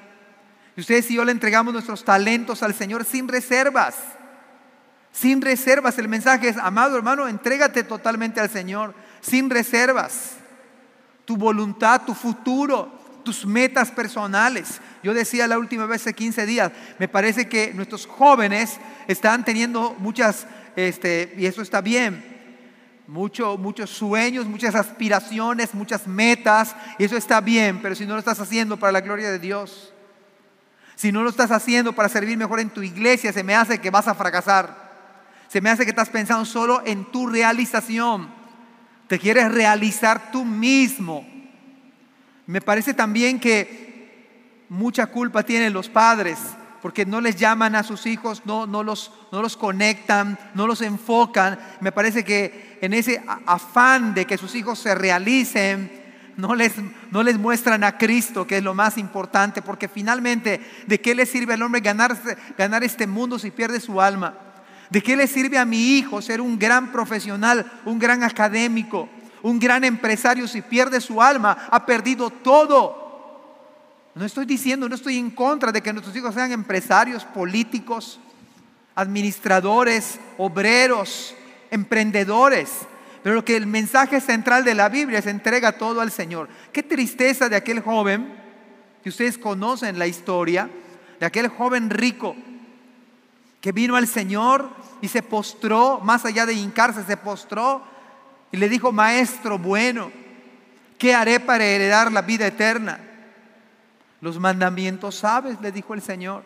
si 0.74 0.82
ustedes 0.82 1.12
y 1.12 1.14
yo 1.14 1.26
le 1.26 1.32
entregamos 1.32 1.74
nuestros 1.74 2.04
talentos 2.04 2.64
al 2.64 2.74
Señor 2.74 3.06
sin 3.06 3.28
reservas. 3.28 3.96
Sin 5.14 5.42
reservas. 5.42 5.98
El 6.00 6.10
mensaje 6.10 6.50
es, 6.50 6.58
amado 6.58 6.98
hermano, 6.98 7.28
entrégate 7.30 7.84
totalmente 7.84 8.42
al 8.42 8.50
Señor, 8.50 8.94
sin 9.22 9.50
reservas. 9.50 10.32
Tu 11.24 11.38
voluntad, 11.38 12.02
tu 12.02 12.14
futuro, 12.14 12.92
tus 13.24 13.46
metas 13.46 13.92
personales. 13.92 14.82
Yo 15.04 15.14
decía 15.14 15.48
la 15.48 15.60
última 15.60 15.86
vez 15.86 16.02
hace 16.02 16.14
15 16.14 16.46
días, 16.46 16.72
me 17.00 17.08
parece 17.08 17.48
que 17.48 17.74
nuestros 17.74 18.06
jóvenes 18.06 18.80
están 19.08 19.46
teniendo 19.46 19.96
muchas, 20.00 20.48
este, 20.76 21.34
y 21.38 21.46
eso 21.46 21.62
está 21.62 21.80
bien, 21.80 22.34
muchos 23.08 23.90
sueños, 23.90 24.46
muchas 24.46 24.76
aspiraciones, 24.76 25.74
muchas 25.74 26.08
metas, 26.08 26.76
y 26.98 27.04
eso 27.04 27.16
está 27.16 27.40
bien, 27.40 27.82
pero 27.82 27.96
si 27.96 28.06
no 28.06 28.14
lo 28.14 28.20
estás 28.20 28.40
haciendo 28.40 28.78
para 28.78 28.92
la 28.92 29.02
gloria 29.02 29.32
de 29.32 29.40
Dios, 29.40 29.94
si 30.96 31.12
no 31.12 31.24
lo 31.24 31.30
estás 31.30 31.52
haciendo 31.52 31.94
para 31.94 32.10
servir 32.10 32.38
mejor 32.38 32.60
en 32.60 32.70
tu 32.70 32.82
iglesia, 32.82 33.32
se 33.34 33.44
me 33.44 33.56
hace 33.56 33.80
que 33.80 33.90
vas 33.90 34.08
a 34.08 34.16
fracasar. 34.16 34.83
Se 35.54 35.62
me 35.62 35.70
hace 35.70 35.84
que 35.84 35.92
estás 35.92 36.10
pensando 36.10 36.46
solo 36.46 36.82
en 36.84 37.06
tu 37.06 37.28
realización. 37.28 38.28
te 39.08 39.20
quieres 39.20 39.52
realizar 39.52 40.32
tú 40.32 40.44
mismo. 40.44 41.24
Me 42.48 42.60
parece 42.60 42.96
también 42.96 43.40
que 43.40 44.66
mucha 44.68 45.06
culpa 45.06 45.44
tienen 45.44 45.72
los 45.72 45.90
padres 45.90 46.40
porque 46.82 47.06
no 47.06 47.22
les 47.22 47.36
llaman 47.36 47.76
a 47.76 47.84
sus 47.84 48.08
hijos, 48.08 48.42
no, 48.46 48.66
no, 48.66 48.82
los, 48.82 49.12
no 49.32 49.44
los 49.44 49.56
conectan, 49.56 50.40
no 50.56 50.66
los 50.66 50.82
enfocan. 50.82 51.60
Me 51.82 51.92
parece 51.92 52.24
que 52.24 52.80
en 52.82 52.96
ese 52.96 53.22
afán 53.46 54.16
de 54.16 54.26
que 54.26 54.40
sus 54.40 54.56
hijos 54.56 54.80
se 54.80 54.96
realicen, 54.96 55.92
no 56.36 56.56
les, 56.56 56.74
no 57.12 57.22
les 57.22 57.38
muestran 57.38 57.84
a 57.84 58.00
Cristo, 58.00 58.48
que 58.48 58.58
es 58.58 58.64
lo 58.64 58.74
más 58.74 58.98
importante, 58.98 59.62
porque 59.62 59.88
finalmente, 59.88 60.60
¿de 60.88 61.00
qué 61.00 61.14
le 61.14 61.28
sirve 61.28 61.54
al 61.54 61.62
hombre 61.62 61.82
ganar, 61.82 62.18
ganar 62.58 62.84
este 62.84 63.06
mundo 63.06 63.38
si 63.38 63.52
pierde 63.52 63.80
su 63.80 64.02
alma? 64.02 64.50
¿De 64.90 65.02
qué 65.02 65.16
le 65.16 65.28
sirve 65.28 65.58
a 65.58 65.66
mi 65.66 65.98
hijo 65.98 66.22
ser 66.22 66.42
un 66.42 66.60
gran 66.60 66.92
profesional, 66.92 67.72
un 67.86 68.00
gran 68.00 68.24
académico, 68.24 69.10
un 69.42 69.60
gran 69.60 69.84
empresario 69.84 70.48
si 70.48 70.62
pierde 70.62 71.02
su 71.02 71.22
alma? 71.22 71.68
Ha 71.72 71.86
perdido 71.86 72.30
todo. 72.30 73.02
No 74.16 74.26
estoy 74.26 74.46
diciendo, 74.46 74.88
no 74.88 74.96
estoy 74.96 75.18
en 75.18 75.32
contra 75.32 75.72
de 75.72 75.82
que 75.82 75.92
nuestros 75.92 76.16
hijos 76.16 76.36
sean 76.36 76.52
empresarios, 76.52 77.26
políticos, 77.26 78.20
administradores, 78.96 80.20
obreros, 80.38 81.36
emprendedores. 81.72 82.70
Pero 83.24 83.44
que 83.44 83.56
el 83.56 83.66
mensaje 83.66 84.22
central 84.22 84.66
de 84.66 84.76
la 84.76 84.90
Biblia 84.90 85.20
es 85.20 85.28
entrega 85.28 85.78
todo 85.78 86.02
al 86.02 86.12
Señor. 86.12 86.50
Qué 86.72 86.84
tristeza 86.84 87.50
de 87.50 87.56
aquel 87.56 87.80
joven, 87.80 88.36
que 89.02 89.10
ustedes 89.10 89.38
conocen 89.38 89.98
la 89.98 90.08
historia, 90.08 90.70
de 91.20 91.26
aquel 91.26 91.48
joven 91.48 91.90
rico 91.90 92.36
que 93.64 93.72
vino 93.72 93.96
al 93.96 94.10
Señor 94.10 94.70
y 95.00 95.08
se 95.08 95.24
postró, 95.24 96.02
más 96.02 96.26
allá 96.26 96.46
de 96.46 96.54
hincarse, 96.54 97.02
se 97.06 97.16
postró 97.16 97.82
y 98.52 98.58
le 98.58 98.68
dijo, 98.68 98.92
maestro 98.92 99.58
bueno, 99.58 100.12
¿qué 100.98 101.16
haré 101.16 101.40
para 101.40 101.64
heredar 101.64 102.12
la 102.12 102.24
vida 102.24 102.46
eterna? 102.46 103.00
Los 104.20 104.38
mandamientos 104.38 105.16
sabes, 105.16 105.62
le 105.62 105.72
dijo 105.72 105.94
el 105.94 106.02
Señor. 106.02 106.44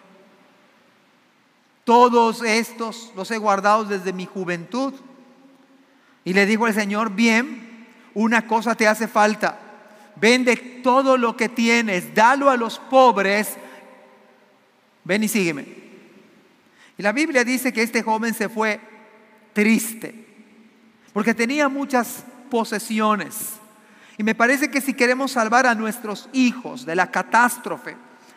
Todos 1.85 2.43
estos 2.43 3.11
los 3.15 3.31
he 3.31 3.39
guardado 3.39 3.83
desde 3.83 4.13
mi 4.13 4.27
juventud. 4.27 4.93
Y 6.23 6.33
le 6.33 6.45
dijo 6.45 6.67
el 6.67 6.75
Señor, 6.75 7.09
bien, 7.09 7.87
una 8.13 8.45
cosa 8.45 8.75
te 8.75 8.87
hace 8.87 9.07
falta. 9.07 9.57
Vende 10.17 10.55
todo 10.83 11.17
lo 11.17 11.35
que 11.35 11.49
tienes, 11.49 12.13
dalo 12.13 12.51
a 12.51 12.57
los 12.57 12.77
pobres. 12.77 13.57
Ven 15.03 15.23
y 15.23 15.27
sígueme. 15.27 15.86
Y 16.97 17.03
la 17.03 17.11
Biblia 17.11 17.43
dice 17.43 17.71
que 17.71 17.83
este 17.83 18.01
joven 18.01 18.33
se 18.33 18.49
fue 18.49 18.79
triste, 19.53 20.25
porque 21.13 21.33
tenía 21.33 21.69
muchas 21.69 22.23
posesiones. 22.49 23.53
Y 24.17 24.23
me 24.23 24.35
parece 24.35 24.71
que 24.71 24.81
si 24.81 24.93
queremos 24.93 25.31
salvar 25.31 25.67
a 25.67 25.75
nuestros 25.75 26.27
hijos 26.33 26.85
de 26.85 26.95
la 26.95 27.11
catástrofe, 27.11 27.95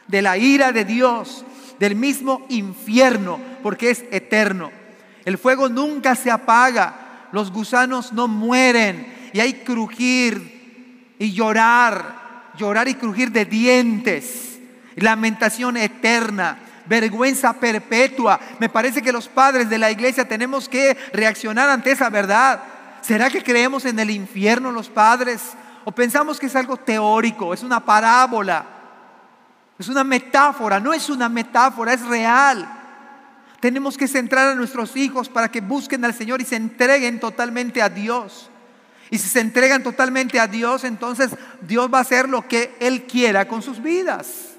de 0.08 0.22
la 0.22 0.36
ira 0.36 0.72
de 0.72 0.84
Dios, 0.84 1.44
del 1.78 1.94
mismo 1.94 2.44
infierno, 2.50 3.40
porque 3.62 3.90
es 3.90 4.04
eterno, 4.10 4.70
el 5.24 5.38
fuego 5.38 5.68
nunca 5.68 6.14
se 6.14 6.30
apaga, 6.30 7.28
los 7.32 7.50
gusanos 7.50 8.12
no 8.12 8.28
mueren 8.28 9.30
y 9.32 9.40
hay 9.40 9.54
crujir 9.54 11.14
y 11.18 11.32
llorar, 11.32 12.52
llorar 12.58 12.88
y 12.88 12.94
crujir 12.94 13.30
de 13.30 13.44
dientes, 13.44 14.58
lamentación 14.96 15.76
eterna, 15.76 16.58
vergüenza 16.90 17.54
perpetua. 17.54 18.38
Me 18.58 18.68
parece 18.68 19.00
que 19.00 19.12
los 19.12 19.28
padres 19.28 19.70
de 19.70 19.78
la 19.78 19.90
iglesia 19.90 20.28
tenemos 20.28 20.68
que 20.68 20.94
reaccionar 21.14 21.70
ante 21.70 21.92
esa 21.92 22.10
verdad. 22.10 22.60
¿Será 23.00 23.30
que 23.30 23.42
creemos 23.42 23.86
en 23.86 23.98
el 23.98 24.10
infierno 24.10 24.70
los 24.70 24.90
padres? 24.90 25.40
o 25.84 25.92
pensamos 25.92 26.38
que 26.38 26.46
es 26.46 26.56
algo 26.56 26.76
teórico, 26.76 27.54
es 27.54 27.62
una 27.62 27.84
parábola, 27.84 28.64
es 29.78 29.88
una 29.88 30.04
metáfora, 30.04 30.78
no 30.78 30.92
es 30.92 31.08
una 31.08 31.28
metáfora, 31.28 31.92
es 31.92 32.04
real. 32.06 32.76
Tenemos 33.60 33.96
que 33.96 34.08
centrar 34.08 34.48
a 34.48 34.54
nuestros 34.54 34.96
hijos 34.96 35.28
para 35.28 35.50
que 35.50 35.60
busquen 35.60 36.04
al 36.04 36.14
Señor 36.14 36.40
y 36.40 36.44
se 36.44 36.56
entreguen 36.56 37.20
totalmente 37.20 37.82
a 37.82 37.88
Dios. 37.88 38.50
Y 39.10 39.18
si 39.18 39.28
se 39.28 39.40
entregan 39.40 39.82
totalmente 39.82 40.38
a 40.38 40.46
Dios, 40.46 40.84
entonces 40.84 41.30
Dios 41.62 41.90
va 41.92 41.98
a 41.98 42.02
hacer 42.02 42.28
lo 42.28 42.46
que 42.46 42.74
Él 42.80 43.04
quiera 43.04 43.48
con 43.48 43.62
sus 43.62 43.82
vidas. 43.82 44.49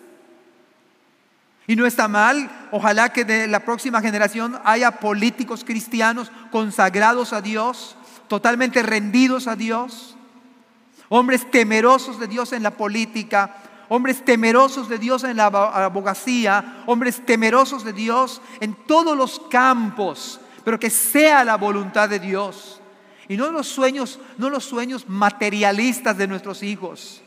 Y 1.72 1.78
no 1.78 1.86
está 1.86 2.10
mal, 2.10 2.68
ojalá 2.70 3.14
que 3.14 3.24
de 3.24 3.48
la 3.48 3.62
próxima 3.62 4.02
generación 4.02 4.60
haya 4.66 4.92
políticos 5.00 5.64
cristianos 5.64 6.30
consagrados 6.52 7.32
a 7.32 7.40
Dios, 7.40 7.96
totalmente 8.28 8.84
rendidos 8.84 9.48
a 9.48 9.56
Dios, 9.56 10.18
hombres 11.08 11.50
temerosos 11.50 12.20
de 12.20 12.28
Dios 12.28 12.52
en 12.52 12.62
la 12.62 12.72
política, 12.72 13.56
hombres 13.88 14.26
temerosos 14.26 14.90
de 14.90 14.98
Dios 14.98 15.24
en 15.24 15.38
la 15.38 15.46
abogacía, 15.46 16.84
hombres 16.88 17.26
temerosos 17.26 17.86
de 17.86 17.94
Dios 17.94 18.42
en 18.60 18.74
todos 18.74 19.16
los 19.16 19.40
campos, 19.50 20.42
pero 20.66 20.78
que 20.78 20.90
sea 20.90 21.46
la 21.46 21.56
voluntad 21.56 22.10
de 22.10 22.20
Dios. 22.20 22.82
Y 23.30 23.38
no 23.38 23.50
los 23.50 23.70
sueños, 23.70 24.20
no 24.38 24.50
los 24.50 24.66
sueños 24.66 25.08
materialistas 25.08 26.18
de 26.18 26.28
nuestros 26.28 26.64
hijos. 26.64 27.22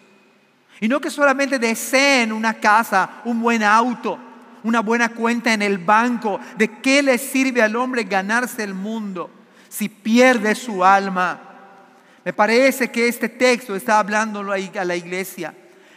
Y 0.83 0.89
no 0.89 1.01
que 1.01 1.09
solamente 1.09 1.59
deseen 1.59 2.31
una 2.31 2.53
casa, 2.53 3.23
un 3.25 3.41
buen 3.41 3.63
auto, 3.63 4.19
una 4.65 4.81
buena 4.81 5.11
cuenta 5.11 5.53
en 5.53 5.63
el 5.63 5.79
banco. 5.79 6.41
¿De 6.57 6.81
qué 6.81 7.03
le 7.03 7.19
sirve 7.19 7.63
al 7.63 7.77
hombre 7.77 8.03
ganarse 8.05 8.65
el 8.65 8.75
mundo 8.75 9.31
si 9.69 9.89
pierde 9.89 10.55
su 10.55 10.85
alma? 10.85 11.41
Me 12.25 12.33
parece 12.33 12.91
que 12.91 13.07
este 13.07 13.29
texto 13.29 13.77
está 13.77 13.99
hablando 13.99 14.41
a 14.41 14.85
la 14.85 14.97
iglesia. 14.97 15.55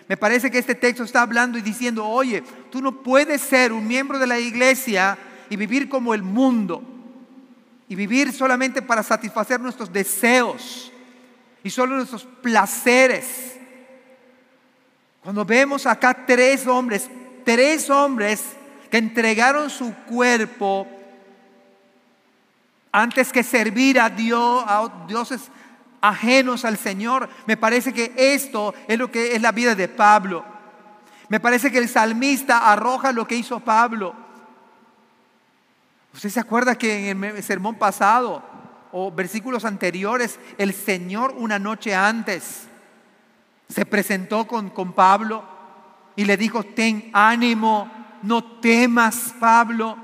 Me 0.07 0.17
parece 0.17 0.51
que 0.51 0.59
este 0.59 0.75
texto 0.75 1.03
está 1.03 1.21
hablando 1.21 1.57
y 1.57 1.61
diciendo, 1.61 2.05
oye, 2.05 2.43
tú 2.69 2.81
no 2.81 3.01
puedes 3.01 3.41
ser 3.41 3.71
un 3.71 3.87
miembro 3.87 4.19
de 4.19 4.27
la 4.27 4.39
iglesia 4.39 5.17
y 5.49 5.55
vivir 5.55 5.87
como 5.89 6.13
el 6.13 6.21
mundo. 6.21 6.83
Y 7.89 7.95
vivir 7.95 8.33
solamente 8.33 8.81
para 8.81 9.01
satisfacer 9.01 9.61
nuestros 9.61 9.91
deseos 9.91 10.91
y 11.63 11.69
solo 11.69 11.95
nuestros 11.95 12.25
placeres. 12.41 13.57
Cuando 15.21 15.45
vemos 15.45 15.85
acá 15.85 16.25
tres 16.25 16.67
hombres, 16.67 17.09
tres 17.45 17.89
hombres 17.89 18.56
entregaron 18.97 19.69
su 19.69 19.93
cuerpo 20.05 20.87
antes 22.91 23.31
que 23.31 23.43
servir 23.43 23.99
a 23.99 24.09
Dios, 24.09 24.63
a 24.65 25.05
dioses 25.07 25.49
ajenos 26.01 26.65
al 26.65 26.77
Señor. 26.77 27.29
Me 27.45 27.57
parece 27.57 27.93
que 27.93 28.13
esto 28.15 28.73
es 28.87 28.97
lo 28.97 29.11
que 29.11 29.35
es 29.35 29.41
la 29.41 29.51
vida 29.51 29.75
de 29.75 29.87
Pablo. 29.87 30.43
Me 31.29 31.39
parece 31.39 31.71
que 31.71 31.77
el 31.77 31.89
salmista 31.89 32.71
arroja 32.71 33.11
lo 33.11 33.27
que 33.27 33.35
hizo 33.35 33.59
Pablo. 33.59 34.15
¿Usted 36.13 36.29
se 36.29 36.39
acuerda 36.39 36.75
que 36.75 37.09
en 37.09 37.23
el 37.23 37.43
sermón 37.43 37.75
pasado 37.75 38.43
o 38.91 39.11
versículos 39.11 39.65
anteriores, 39.65 40.39
el 40.57 40.73
Señor 40.73 41.35
una 41.37 41.59
noche 41.59 41.93
antes 41.93 42.67
se 43.69 43.85
presentó 43.85 44.47
con, 44.47 44.69
con 44.69 44.93
Pablo 44.93 45.43
y 46.15 46.25
le 46.25 46.37
dijo, 46.37 46.63
ten 46.63 47.09
ánimo, 47.13 47.91
no 48.23 48.43
temas, 48.43 49.33
Pablo. 49.39 49.97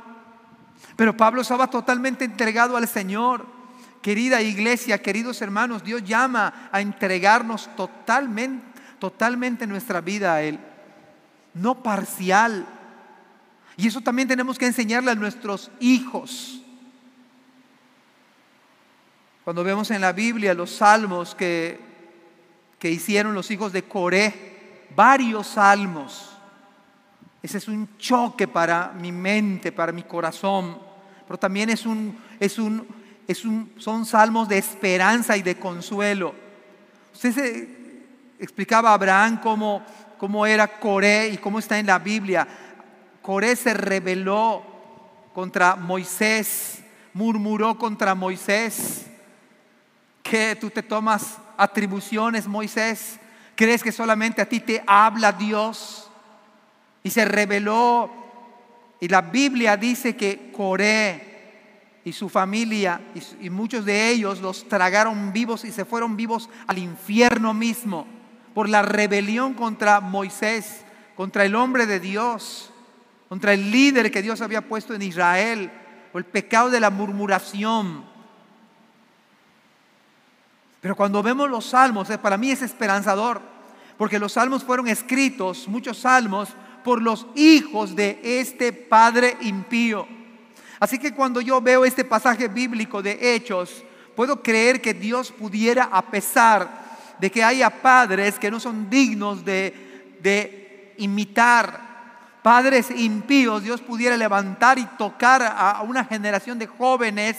Pero 0.95 1.15
Pablo 1.17 1.41
estaba 1.41 1.69
totalmente 1.69 2.25
entregado 2.25 2.77
al 2.77 2.87
Señor. 2.87 3.45
Querida 4.01 4.41
iglesia, 4.41 5.01
queridos 5.01 5.41
hermanos, 5.41 5.83
Dios 5.83 6.03
llama 6.03 6.69
a 6.71 6.81
entregarnos 6.81 7.69
totalmente, 7.75 8.65
totalmente 8.99 9.65
nuestra 9.65 10.01
vida 10.01 10.33
a 10.33 10.41
Él, 10.41 10.59
no 11.53 11.81
parcial. 11.81 12.65
Y 13.77 13.87
eso 13.87 14.01
también 14.01 14.27
tenemos 14.27 14.57
que 14.57 14.65
enseñarle 14.65 15.11
a 15.11 15.15
nuestros 15.15 15.71
hijos. 15.79 16.61
Cuando 19.43 19.63
vemos 19.63 19.89
en 19.91 20.01
la 20.01 20.11
Biblia 20.11 20.53
los 20.53 20.71
salmos 20.71 21.33
que, 21.33 21.79
que 22.79 22.91
hicieron 22.91 23.33
los 23.33 23.51
hijos 23.51 23.73
de 23.73 23.83
Coré, 23.83 24.87
varios 24.95 25.47
salmos, 25.47 26.32
ese 27.43 27.57
es 27.57 27.67
un 27.67 27.97
choque 27.97 28.47
para 28.47 28.93
mi 28.97 29.11
mente, 29.11 29.73
para 29.73 29.91
mi 29.91 30.03
corazón, 30.03 30.79
pero 31.27 31.37
también 31.37 31.69
es 31.69 31.85
un, 31.85 32.17
es 32.39 32.57
un, 32.57 32.87
son 33.77 34.05
salmos 34.05 34.47
de 34.47 34.57
esperanza 34.57 35.35
y 35.35 35.41
de 35.41 35.59
consuelo. 35.59 36.33
Usted 37.13 37.33
se 37.33 37.69
explicaba 38.39 38.91
a 38.91 38.93
Abraham 38.93 39.41
cómo, 39.43 39.83
cómo 40.17 40.45
era 40.45 40.79
Coré 40.79 41.29
y 41.33 41.37
cómo 41.37 41.59
está 41.59 41.77
en 41.77 41.87
la 41.87 41.99
Biblia. 41.99 42.47
Coré 43.21 43.57
se 43.57 43.73
rebeló 43.73 44.63
contra 45.33 45.75
Moisés, 45.75 46.81
murmuró 47.13 47.77
contra 47.77 48.15
Moisés. 48.15 49.07
que 50.21 50.55
tú 50.55 50.69
te 50.69 50.81
tomas 50.81 51.37
atribuciones, 51.57 52.47
Moisés? 52.47 53.19
¿Crees 53.53 53.83
que 53.83 53.91
solamente 53.91 54.41
a 54.41 54.47
ti 54.47 54.61
te 54.61 54.81
habla 54.87 55.33
Dios? 55.33 56.02
Y 57.03 57.09
se 57.09 57.25
rebeló. 57.25 58.09
Y 58.99 59.07
la 59.07 59.21
Biblia 59.21 59.77
dice 59.77 60.15
que 60.15 60.51
Coré 60.51 61.33
y 62.05 62.11
su 62.11 62.27
familia 62.29 63.01
y, 63.39 63.49
muchos 63.49 63.85
de 63.85 64.09
ellos 64.09 64.41
los 64.41 64.67
tragaron 64.67 65.31
vivos 65.31 65.63
y 65.63 65.71
se 65.71 65.85
fueron 65.85 66.17
vivos 66.17 66.49
al 66.67 66.77
infierno 66.77 67.53
mismo 67.53 68.05
por 68.53 68.67
la 68.69 68.81
rebelión 68.81 69.53
contra 69.53 69.99
Moisés, 69.99 70.85
contra 71.15 71.45
el 71.45 71.55
hombre 71.55 71.85
de 71.85 71.99
Dios, 71.99 72.71
contra 73.29 73.53
el 73.53 73.71
líder 73.71 74.11
que 74.11 74.21
Dios 74.21 74.41
había 74.41 74.61
puesto 74.61 74.93
en 74.93 75.01
Israel, 75.01 75.71
o 76.13 76.19
el 76.19 76.25
pecado 76.25 76.69
de 76.69 76.79
la 76.79 76.91
murmuración. 76.91 78.05
Pero 80.81 80.95
cuando 80.95 81.23
vemos 81.23 81.49
los 81.49 81.65
salmos, 81.65 82.09
eh, 82.09 82.17
para 82.17 82.37
mí 82.37 82.51
es 82.51 82.61
esperanzador, 82.61 83.41
porque 83.97 84.19
los 84.19 84.33
salmos 84.33 84.63
fueron 84.63 84.87
escritos, 84.87 85.67
muchos 85.67 85.97
salmos, 85.99 86.49
por 86.83 87.01
los 87.01 87.25
hijos 87.35 87.95
de 87.95 88.19
este 88.23 88.73
Padre 88.73 89.37
impío. 89.41 90.07
Así 90.79 90.99
que 90.99 91.13
cuando 91.13 91.41
yo 91.41 91.61
veo 91.61 91.85
este 91.85 92.03
pasaje 92.03 92.47
bíblico 92.47 93.01
de 93.01 93.35
Hechos, 93.35 93.83
puedo 94.15 94.41
creer 94.43 94.81
que 94.81 94.93
Dios 94.93 95.31
pudiera, 95.31 95.85
a 95.85 96.01
pesar 96.01 96.83
de 97.19 97.31
que 97.31 97.43
haya 97.43 97.69
padres 97.69 98.37
que 98.37 98.51
no 98.51 98.59
son 98.59 98.89
dignos 98.89 99.45
de, 99.45 100.17
de 100.21 100.93
imitar, 100.97 102.39
padres 102.41 102.91
impíos, 102.91 103.63
Dios 103.63 103.81
pudiera 103.81 104.17
levantar 104.17 104.77
y 104.77 104.85
tocar 104.97 105.41
a 105.41 105.81
una 105.83 106.03
generación 106.03 106.59
de 106.59 106.67
jóvenes 106.67 107.37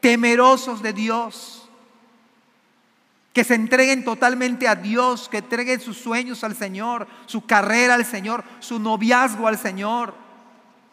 temerosos 0.00 0.80
de 0.82 0.92
Dios 0.92 1.63
que 3.34 3.42
se 3.42 3.56
entreguen 3.56 4.04
totalmente 4.04 4.68
a 4.68 4.76
Dios, 4.76 5.28
que 5.28 5.38
entreguen 5.38 5.80
sus 5.80 5.98
sueños 5.98 6.44
al 6.44 6.54
Señor, 6.54 7.08
su 7.26 7.44
carrera 7.44 7.94
al 7.94 8.04
Señor, 8.04 8.44
su 8.60 8.78
noviazgo 8.78 9.48
al 9.48 9.58
Señor, 9.58 10.14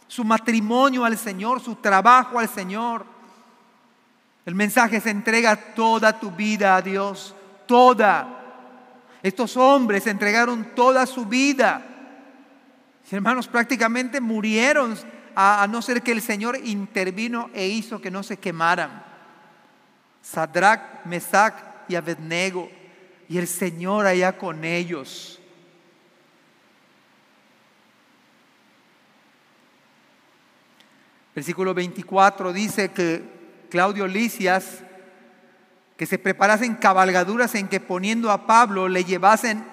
su 0.08 0.24
matrimonio 0.24 1.06
al 1.06 1.20
Señor, 1.20 1.62
su 1.62 1.76
trabajo 1.76 2.40
al 2.40 2.50
Señor. 2.50 3.06
El 4.44 4.56
mensaje 4.56 5.00
se 5.00 5.12
entrega 5.12 5.56
toda 5.56 6.20
tu 6.20 6.32
vida 6.32 6.76
a 6.76 6.82
Dios, 6.82 7.36
toda. 7.68 8.40
Estos 9.22 9.56
hombres 9.56 10.08
entregaron 10.08 10.72
toda 10.76 11.06
su 11.06 11.28
vida. 11.28 11.86
Hermanos, 13.12 13.48
prácticamente 13.48 14.20
murieron 14.20 14.98
a, 15.36 15.68
no 15.70 15.80
ser 15.84 16.02
que 16.02 16.12
el 16.12 16.24
Señor 16.24 16.58
intervino 16.64 17.52
e 17.54 17.68
hizo 17.68 18.02
que 18.02 18.10
no 18.10 18.24
se 18.24 18.38
quemaran. 18.38 19.04
Sadrach, 20.24 21.06
Mesach 21.06 21.71
y 21.92 21.96
Abednego 21.96 22.70
y 23.28 23.38
el 23.38 23.48
Señor 23.48 24.06
allá 24.06 24.38
con 24.38 24.64
ellos. 24.66 25.40
Versículo 31.36 31.74
24 31.74 32.52
dice 32.52 32.90
que 32.92 33.24
Claudio 33.70 34.06
Licias, 34.06 34.84
que 35.96 36.06
se 36.06 36.20
preparasen 36.20 36.76
cabalgaduras 36.76 37.56
en 37.56 37.68
que 37.68 37.80
poniendo 37.80 38.32
a 38.32 38.46
Pablo 38.46 38.90
le 38.90 39.06
llevasen 39.06 39.64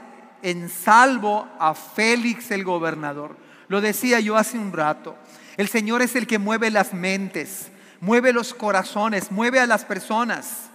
en 0.42 0.68
salvo 0.68 1.48
a 1.58 1.74
Félix 1.74 2.50
el 2.52 2.62
gobernador. 2.62 3.36
Lo 3.66 3.80
decía 3.80 4.20
yo 4.20 4.36
hace 4.36 4.58
un 4.58 4.72
rato. 4.72 5.16
El 5.56 5.68
Señor 5.68 6.02
es 6.02 6.14
el 6.14 6.28
que 6.28 6.38
mueve 6.38 6.70
las 6.70 6.94
mentes, 6.94 7.72
mueve 8.00 8.32
los 8.32 8.54
corazones, 8.54 9.32
mueve 9.32 9.58
a 9.58 9.66
las 9.66 9.84
personas. 9.84 10.68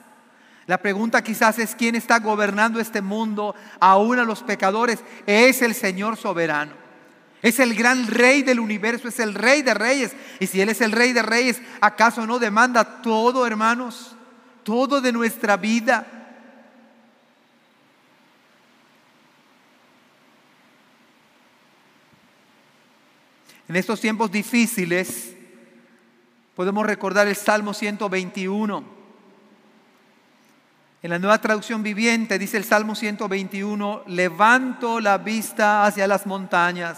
La 0.66 0.78
pregunta 0.78 1.22
quizás 1.22 1.60
es 1.60 1.76
quién 1.76 1.96
está 1.96 2.20
gobernando 2.20 2.80
este 2.80 3.02
mundo, 3.02 3.54
aún 3.80 4.20
a 4.20 4.24
los 4.24 4.44
pecadores. 4.44 5.00
Es 5.26 5.62
el 5.62 5.76
Señor 5.76 6.16
soberano. 6.16 6.72
Es 7.42 7.60
el 7.60 7.76
gran 7.76 8.08
rey 8.08 8.42
del 8.42 8.62
universo, 8.62 9.10
es 9.10 9.20
el 9.20 9.34
rey 9.34 9.62
de 9.62 9.74
reyes. 9.74 10.14
Y 10.40 10.48
si 10.48 10.62
Él 10.62 10.70
es 10.70 10.80
el 10.80 10.94
rey 10.94 11.12
de 11.12 11.22
reyes, 11.22 11.62
¿acaso 11.82 12.26
no 12.26 12.40
demanda 12.40 13.02
todo, 13.02 13.46
hermanos? 13.46 14.16
Todo 14.64 15.02
de 15.02 15.12
nuestra 15.12 15.58
vida. 15.58 16.08
En 23.68 23.76
estos 23.76 24.00
tiempos 24.00 24.32
difíciles 24.32 25.34
podemos 26.56 26.86
recordar 26.86 27.28
el 27.28 27.36
Salmo 27.36 27.74
121 27.74 29.03
en 31.04 31.10
la 31.10 31.20
nueva 31.20 31.42
traducción 31.42 31.84
viviente 31.84 32.40
dice 32.40 32.56
el 32.56 32.64
Salmo 32.64 32.96
121, 32.96 34.04
levanto 34.08 35.02
la 35.02 35.18
vista 35.18 35.86
hacia 35.86 36.08
las 36.08 36.26
montañas. 36.26 36.98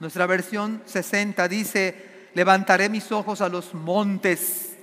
Nuestra 0.00 0.24
versión 0.24 0.80
60 0.86 1.46
dice, 1.46 2.30
levantaré 2.32 2.88
mis 2.88 3.12
ojos 3.12 3.42
a 3.42 3.50
los 3.50 3.74
montes. 3.74 4.74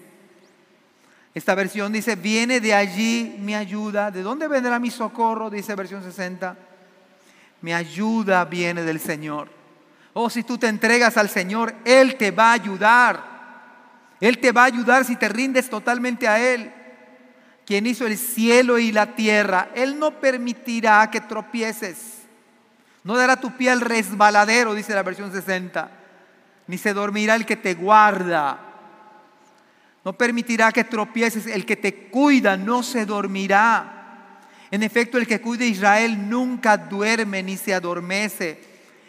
Esta 1.34 1.56
versión 1.56 1.92
dice, 1.92 2.16
viene 2.16 2.60
de 2.60 2.76
allí 2.76 3.38
mi 3.40 3.56
ayuda. 3.56 4.12
¿De 4.12 4.22
dónde 4.22 4.48
vendrá 4.48 4.78
mi 4.78 4.92
socorro? 4.92 5.50
Dice 5.50 5.74
versión 5.74 6.04
60. 6.04 6.56
Mi 7.62 7.74
ayuda 7.74 8.46
viene 8.46 8.84
del 8.84 9.00
Señor. 9.00 9.50
Oh, 10.14 10.30
si 10.30 10.44
tú 10.44 10.60
te 10.60 10.68
entregas 10.68 11.18
al 11.18 11.30
Señor, 11.30 11.74
Él 11.84 12.18
te 12.18 12.30
va 12.30 12.52
a 12.52 12.54
ayudar. 12.54 13.24
Él 14.22 14.38
te 14.38 14.52
va 14.52 14.62
a 14.62 14.66
ayudar 14.66 15.06
si 15.06 15.16
te 15.16 15.28
rindes 15.28 15.72
totalmente 15.72 16.28
a 16.28 16.40
Él 16.54 16.72
quien 17.66 17.88
hizo 17.88 18.06
el 18.06 18.18
cielo 18.18 18.78
y 18.80 18.92
la 18.92 19.16
tierra, 19.16 19.70
Él 19.76 19.98
no 20.00 20.20
permitirá 20.20 21.10
que 21.10 21.22
tropieces. 21.22 22.24
No 23.04 23.18
dará 23.18 23.38
tu 23.38 23.52
pie 23.58 23.70
al 23.70 23.82
resbaladero, 23.82 24.74
dice 24.74 24.94
la 24.94 25.04
versión 25.04 25.32
60, 25.32 25.90
ni 26.68 26.78
se 26.78 26.94
dormirá 26.94 27.36
el 27.36 27.46
que 27.46 27.58
te 27.58 27.74
guarda. 27.74 28.74
No 30.04 30.14
permitirá 30.14 30.72
que 30.72 30.84
tropieces. 30.84 31.48
El 31.48 31.66
que 31.66 31.76
te 31.76 32.08
cuida 32.10 32.58
no 32.58 32.84
se 32.84 33.06
dormirá. 33.06 34.42
En 34.72 34.84
efecto, 34.84 35.18
el 35.18 35.28
que 35.28 35.40
cuida 35.40 35.64
a 35.64 35.68
Israel 35.68 36.30
nunca 36.30 36.78
duerme 36.78 37.44
ni 37.44 37.58
se 37.58 37.74
adormece. 37.74 38.60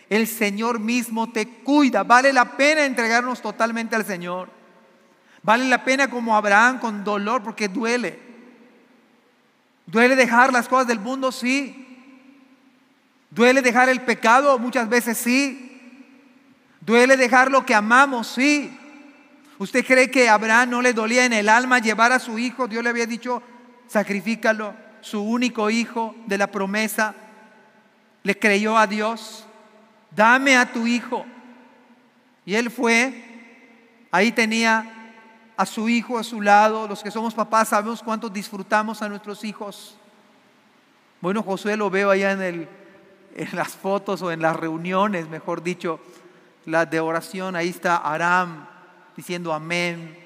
El 0.09 0.27
Señor 0.27 0.79
mismo 0.79 1.33
te 1.33 1.49
cuida. 1.49 2.05
Vale 2.05 2.33
la 2.33 2.57
pena 2.57 2.85
entregarnos 2.85 3.41
totalmente 3.43 3.97
al 3.97 4.05
Señor. 4.05 4.51
Vale 5.43 5.65
la 5.67 5.85
pena 5.85 6.09
como 6.09 6.37
Abraham 6.37 6.79
con 6.79 7.03
dolor 7.03 7.43
porque 7.43 7.69
duele. 7.69 8.24
¿Duele 9.87 10.17
dejar 10.17 10.53
las 10.53 10.69
cosas 10.69 10.87
del 10.87 11.01
mundo? 11.01 11.31
Sí. 11.31 11.81
¿Duele 13.31 13.63
dejar 13.63 13.89
el 13.89 14.01
pecado? 14.01 14.59
Muchas 14.59 14.89
veces 14.89 15.19
sí. 15.19 15.71
¿Duele 16.81 17.17
dejar 17.17 17.51
lo 17.51 17.67
que 17.67 17.75
amamos? 17.75 18.29
Sí. 18.29 18.79
¿Usted 19.59 19.85
cree 19.85 20.11
que 20.11 20.29
a 20.29 20.35
Abraham 20.35 20.71
no 20.71 20.83
le 20.83 20.93
dolía 20.93 21.25
en 21.25 21.33
el 21.33 21.49
alma 21.49 21.79
llevar 21.79 22.13
a 22.13 22.19
su 22.19 22.39
hijo? 22.39 22.67
Dios 22.67 22.83
le 22.83 22.91
había 22.91 23.07
dicho, 23.07 23.43
sacrifícalo, 23.87 24.75
su 25.01 25.23
único 25.23 25.71
hijo 25.71 26.15
de 26.27 26.39
la 26.39 26.49
promesa. 26.49 27.15
Le 28.23 28.39
creyó 28.39 28.77
a 28.77 28.87
Dios, 28.87 29.47
dame 30.11 30.57
a 30.57 30.73
tu 30.73 30.87
hijo. 30.87 31.27
Y 32.47 32.55
él 32.55 32.71
fue, 32.71 33.15
ahí 34.11 34.33
tenía 34.33 35.04
a 35.57 35.67
su 35.67 35.89
hijo 35.89 36.19
a 36.19 36.25
su 36.25 36.41
lado. 36.41 36.89
Los 36.89 37.03
que 37.03 37.11
somos 37.11 37.35
papás 37.35 37.69
sabemos 37.69 38.03
cuánto 38.03 38.29
disfrutamos 38.29 39.03
a 39.03 39.09
nuestros 39.09 39.45
hijos. 39.45 39.97
Bueno, 41.21 41.43
Josué 41.43 41.77
lo 41.77 41.91
veo 41.91 42.11
allá 42.11 42.33
en, 42.33 42.43
el, 42.43 42.69
en 43.35 43.57
las 43.57 43.69
fotos 43.69 44.21
o 44.23 44.31
en 44.31 44.43
las 44.43 44.57
reuniones, 44.57 45.29
mejor 45.29 45.63
dicho, 45.63 46.01
las 46.67 46.91
de 46.91 47.01
oración. 47.01 47.57
Ahí 47.57 47.69
está 47.69 47.97
Aram 47.97 48.67
diciendo 49.17 49.53
amén, 49.53 50.19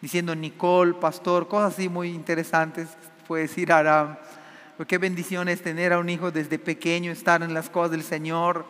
diciendo 0.00 0.34
Nicole, 0.34 0.94
pastor, 0.94 1.48
cosas 1.48 1.74
así 1.74 1.88
muy 1.88 2.08
interesantes, 2.08 2.88
puede 3.26 3.42
decir 3.42 3.72
Aram. 3.72 4.16
Pues 4.76 4.88
qué 4.88 4.98
bendición 4.98 5.48
es 5.48 5.62
tener 5.62 5.92
a 5.92 5.98
un 5.98 6.08
hijo 6.08 6.32
desde 6.32 6.58
pequeño, 6.58 7.12
estar 7.12 7.42
en 7.42 7.54
las 7.54 7.70
cosas 7.70 7.92
del 7.92 8.02
Señor. 8.02 8.66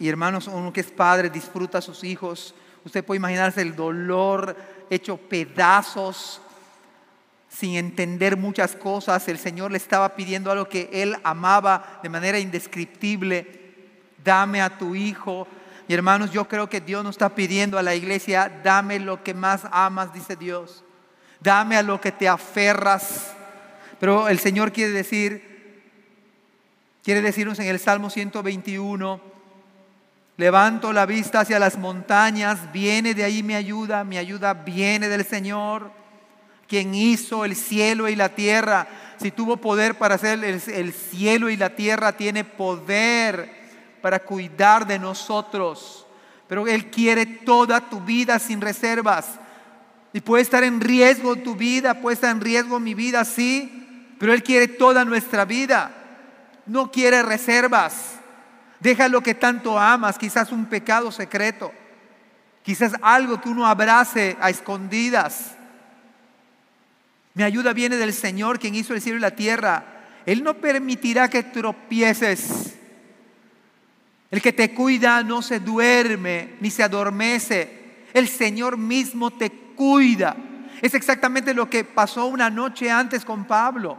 Y 0.00 0.08
hermanos, 0.08 0.48
uno 0.48 0.72
que 0.72 0.80
es 0.80 0.90
padre 0.90 1.30
disfruta 1.30 1.78
a 1.78 1.80
sus 1.80 2.02
hijos 2.02 2.54
Usted 2.84 3.04
puede 3.04 3.18
imaginarse 3.18 3.62
el 3.62 3.74
dolor 3.74 4.56
hecho 4.90 5.16
pedazos, 5.16 6.40
sin 7.48 7.76
entender 7.76 8.36
muchas 8.36 8.74
cosas. 8.74 9.26
El 9.28 9.38
Señor 9.38 9.70
le 9.70 9.78
estaba 9.78 10.16
pidiendo 10.16 10.50
algo 10.50 10.68
que 10.68 10.90
él 10.92 11.16
amaba 11.22 12.00
de 12.02 12.08
manera 12.08 12.38
indescriptible. 12.38 13.60
Dame 14.22 14.60
a 14.60 14.76
tu 14.76 14.94
hijo. 14.94 15.46
Y 15.86 15.94
hermanos, 15.94 16.32
yo 16.32 16.48
creo 16.48 16.68
que 16.68 16.80
Dios 16.80 17.04
nos 17.04 17.14
está 17.14 17.34
pidiendo 17.34 17.78
a 17.78 17.82
la 17.82 17.94
iglesia, 17.94 18.60
dame 18.64 18.98
lo 18.98 19.22
que 19.22 19.34
más 19.34 19.62
amas, 19.70 20.12
dice 20.12 20.34
Dios. 20.34 20.82
Dame 21.40 21.76
a 21.76 21.82
lo 21.82 22.00
que 22.00 22.10
te 22.10 22.26
aferras. 22.26 23.34
Pero 24.00 24.28
el 24.28 24.38
Señor 24.38 24.72
quiere 24.72 24.92
decir, 24.92 25.82
quiere 27.04 27.22
decirnos 27.22 27.58
en 27.58 27.66
el 27.66 27.78
Salmo 27.78 28.10
121, 28.10 29.33
Levanto 30.36 30.92
la 30.92 31.06
vista 31.06 31.40
hacia 31.40 31.60
las 31.60 31.78
montañas, 31.78 32.72
viene 32.72 33.14
de 33.14 33.22
ahí 33.22 33.44
mi 33.44 33.54
ayuda, 33.54 34.02
mi 34.02 34.18
ayuda 34.18 34.52
viene 34.52 35.08
del 35.08 35.24
Señor, 35.24 35.92
quien 36.66 36.92
hizo 36.92 37.44
el 37.44 37.54
cielo 37.54 38.08
y 38.08 38.16
la 38.16 38.30
tierra. 38.30 38.88
Si 39.20 39.30
tuvo 39.30 39.58
poder 39.58 39.96
para 39.96 40.16
hacer 40.16 40.42
el, 40.42 40.92
cielo 40.92 41.50
y 41.50 41.56
la 41.56 41.70
tierra, 41.70 42.16
tiene 42.16 42.42
poder 42.42 43.48
para 44.02 44.18
cuidar 44.18 44.88
de 44.88 44.98
nosotros. 44.98 46.04
Pero 46.48 46.66
Él 46.66 46.90
quiere 46.90 47.26
toda 47.26 47.88
tu 47.88 48.00
vida 48.00 48.40
sin 48.40 48.60
reservas. 48.60 49.38
Y 50.12 50.20
puede 50.20 50.42
estar 50.42 50.64
en 50.64 50.80
riesgo 50.80 51.36
tu 51.36 51.54
vida, 51.54 52.00
puede 52.00 52.14
estar 52.14 52.30
en 52.30 52.40
riesgo 52.40 52.80
mi 52.80 52.94
vida, 52.94 53.24
sí, 53.24 54.14
pero 54.18 54.32
Él 54.32 54.42
quiere 54.42 54.66
toda 54.66 55.04
nuestra 55.04 55.44
vida. 55.44 55.92
No 56.66 56.90
quiere 56.90 57.22
reservas. 57.22 58.18
Deja 58.80 59.08
lo 59.08 59.22
que 59.22 59.34
tanto 59.34 59.78
amas, 59.78 60.18
quizás 60.18 60.52
un 60.52 60.66
pecado 60.66 61.10
secreto, 61.10 61.72
quizás 62.62 62.92
algo 63.02 63.40
que 63.40 63.48
uno 63.48 63.66
abrace 63.66 64.36
a 64.40 64.50
escondidas. 64.50 65.56
Mi 67.34 67.42
ayuda 67.42 67.72
viene 67.72 67.96
del 67.96 68.12
Señor, 68.12 68.58
quien 68.58 68.74
hizo 68.74 68.94
el 68.94 69.00
cielo 69.00 69.18
y 69.18 69.22
la 69.22 69.34
tierra. 69.34 69.84
Él 70.26 70.42
no 70.42 70.54
permitirá 70.54 71.28
que 71.28 71.42
tropieces. 71.42 72.74
El 74.30 74.40
que 74.40 74.52
te 74.52 74.72
cuida 74.72 75.22
no 75.22 75.42
se 75.42 75.60
duerme 75.60 76.54
ni 76.60 76.70
se 76.70 76.82
adormece. 76.82 78.04
El 78.12 78.28
Señor 78.28 78.76
mismo 78.76 79.30
te 79.32 79.50
cuida. 79.50 80.36
Es 80.80 80.94
exactamente 80.94 81.54
lo 81.54 81.68
que 81.68 81.84
pasó 81.84 82.26
una 82.26 82.50
noche 82.50 82.90
antes 82.90 83.24
con 83.24 83.44
Pablo. 83.46 83.98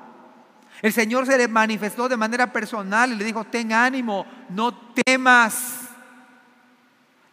El 0.82 0.94
Señor 0.94 1.26
se 1.26 1.38
le 1.38 1.48
manifestó 1.48 2.10
de 2.10 2.18
manera 2.18 2.52
personal 2.52 3.12
y 3.12 3.16
le 3.16 3.24
dijo, 3.24 3.44
ten 3.46 3.74
ánimo, 3.74 4.26
no 4.50 4.74
temas. 5.06 5.90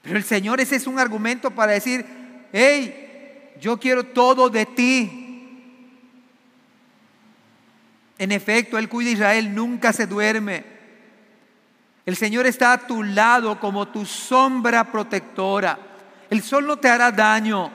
Pero 0.02 0.16
el 0.16 0.24
Señor 0.24 0.60
ese 0.60 0.76
es 0.76 0.86
un 0.86 0.98
argumento 0.98 1.50
para 1.50 1.72
decir, 1.72 2.04
hey, 2.52 3.52
yo 3.60 3.78
quiero 3.78 4.04
todo 4.04 4.48
de 4.48 4.66
ti. 4.66 5.18
En 8.18 8.32
efecto, 8.32 8.78
Él 8.78 8.88
cuida 8.88 9.10
a 9.10 9.14
Israel, 9.14 9.54
nunca 9.54 9.92
se 9.92 10.06
duerme. 10.06 10.64
El 12.04 12.16
Señor 12.16 12.46
está 12.46 12.72
a 12.72 12.86
tu 12.86 13.02
lado 13.02 13.60
como 13.60 13.88
tu 13.88 14.04
sombra 14.04 14.90
protectora. 14.90 15.78
El 16.30 16.42
sol 16.42 16.66
no 16.66 16.76
te 16.76 16.88
hará 16.88 17.12
daño 17.12 17.70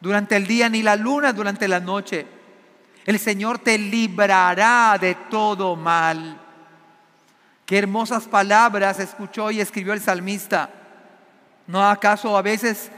durante 0.00 0.36
el 0.36 0.46
día, 0.46 0.68
ni 0.68 0.82
la 0.82 0.96
luna 0.96 1.32
durante 1.32 1.68
la 1.68 1.80
noche. 1.80 2.26
El 3.04 3.18
Señor 3.18 3.58
te 3.58 3.76
librará 3.76 4.96
de 4.98 5.14
todo 5.30 5.76
mal. 5.76 6.40
Qué 7.66 7.78
hermosas 7.78 8.24
palabras 8.24 8.98
escuchó 8.98 9.50
y 9.50 9.60
escribió 9.60 9.92
el 9.92 10.00
salmista. 10.00 10.70
¿No 11.66 11.86
acaso 11.86 12.36
a 12.36 12.42
veces 12.42 12.90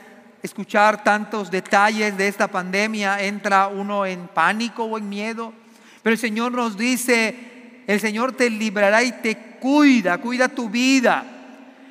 escuchar 0.43 1.03
tantos 1.03 1.51
detalles 1.51 2.17
de 2.17 2.29
esta 2.29 2.49
pandemia 2.49 3.21
entra 3.23 3.69
uno 3.69 4.07
en 4.07 4.29
pánico 4.29 4.85
o 4.85 4.99
en 4.99 5.09
miedo? 5.09 5.53
Pero 6.03 6.15
el 6.15 6.19
Señor 6.19 6.53
nos 6.53 6.77
dice, 6.77 7.83
el 7.87 8.01
Señor 8.01 8.33
te 8.33 8.49
librará 8.49 9.03
y 9.03 9.13
te 9.13 9.37
cuida, 9.61 10.19
cuida 10.19 10.49
tu 10.49 10.69
vida. 10.69 11.25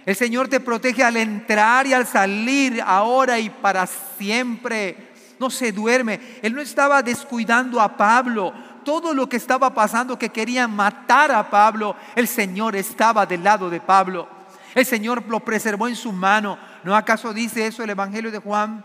El 0.06 0.16
Señor 0.16 0.48
te 0.48 0.60
protege 0.60 1.04
al 1.04 1.18
entrar 1.18 1.88
y 1.88 1.94
al 1.94 2.06
salir, 2.06 2.82
ahora 2.86 3.40
y 3.40 3.50
para 3.50 3.88
siempre 3.88 5.15
no 5.40 5.50
se 5.50 5.72
duerme. 5.72 6.20
Él 6.42 6.54
no 6.54 6.62
estaba 6.62 7.02
descuidando 7.02 7.80
a 7.82 7.96
Pablo. 7.96 8.54
Todo 8.84 9.14
lo 9.14 9.28
que 9.28 9.38
estaba 9.38 9.74
pasando, 9.74 10.20
que 10.20 10.30
querían 10.30 10.76
matar 10.76 11.32
a 11.32 11.50
Pablo, 11.50 11.96
el 12.16 12.28
Señor 12.28 12.76
estaba 12.76 13.26
del 13.26 13.44
lado 13.44 13.70
de 13.70 13.82
Pablo. 13.82 14.28
El 14.76 14.86
Señor 14.86 15.24
lo 15.28 15.40
preservó 15.40 15.88
en 15.88 15.96
su 15.96 16.12
mano. 16.12 16.58
¿No 16.84 16.96
acaso 16.96 17.34
dice 17.34 17.66
eso 17.66 17.84
el 17.84 17.90
Evangelio 17.90 18.32
de 18.32 18.40
Juan? 18.40 18.84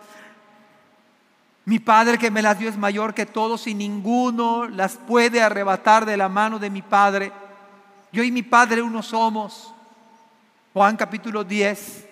Mi 1.64 1.78
Padre 1.78 2.18
que 2.18 2.30
me 2.30 2.42
las 2.42 2.58
dio 2.58 2.68
es 2.68 2.76
mayor 2.76 3.14
que 3.14 3.26
todos 3.26 3.66
y 3.66 3.74
ninguno 3.74 4.66
las 4.66 4.96
puede 4.96 5.42
arrebatar 5.42 6.06
de 6.06 6.16
la 6.16 6.28
mano 6.28 6.58
de 6.58 6.70
mi 6.70 6.82
Padre. 6.82 7.32
Yo 8.12 8.22
y 8.22 8.32
mi 8.32 8.42
Padre 8.42 8.82
uno 8.82 9.02
somos. 9.02 9.74
Juan 10.72 10.96
capítulo 10.96 11.44
10. 11.44 12.09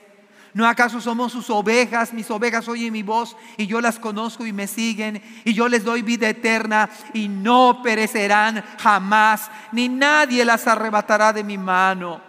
¿No 0.58 0.66
acaso 0.66 1.00
somos 1.00 1.30
sus 1.30 1.50
ovejas? 1.50 2.12
Mis 2.12 2.28
ovejas 2.32 2.66
oyen 2.66 2.92
mi 2.92 3.04
voz 3.04 3.36
y 3.56 3.68
yo 3.68 3.80
las 3.80 4.00
conozco 4.00 4.44
y 4.44 4.52
me 4.52 4.66
siguen 4.66 5.22
y 5.44 5.54
yo 5.54 5.68
les 5.68 5.84
doy 5.84 6.02
vida 6.02 6.28
eterna 6.28 6.90
y 7.14 7.28
no 7.28 7.80
perecerán 7.80 8.64
jamás, 8.76 9.52
ni 9.70 9.88
nadie 9.88 10.44
las 10.44 10.66
arrebatará 10.66 11.32
de 11.32 11.44
mi 11.44 11.56
mano. 11.56 12.20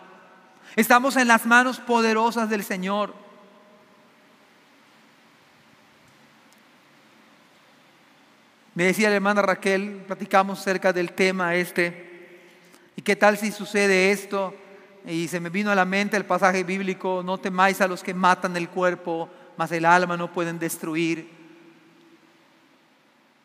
Estamos 0.75 1.17
en 1.17 1.27
las 1.27 1.47
manos 1.47 1.79
poderosas 1.79 2.51
del 2.51 2.63
Señor. 2.63 3.15
Me 8.75 8.83
decía 8.83 9.09
la 9.09 9.15
hermana 9.15 9.41
Raquel, 9.41 10.03
platicamos 10.05 10.61
cerca 10.61 10.93
del 10.93 11.13
tema 11.13 11.55
este. 11.55 12.43
¿Y 12.95 13.01
qué 13.01 13.15
tal 13.15 13.39
si 13.39 13.51
sucede 13.51 14.11
esto? 14.11 14.53
Y 15.05 15.27
se 15.27 15.39
me 15.39 15.49
vino 15.49 15.71
a 15.71 15.75
la 15.75 15.85
mente 15.85 16.17
el 16.17 16.25
pasaje 16.25 16.63
bíblico, 16.63 17.21
no 17.23 17.37
temáis 17.37 17.81
a 17.81 17.87
los 17.87 18.03
que 18.03 18.13
matan 18.13 18.55
el 18.57 18.69
cuerpo, 18.69 19.29
mas 19.57 19.71
el 19.71 19.85
alma 19.85 20.17
no 20.17 20.31
pueden 20.31 20.59
destruir. 20.59 21.29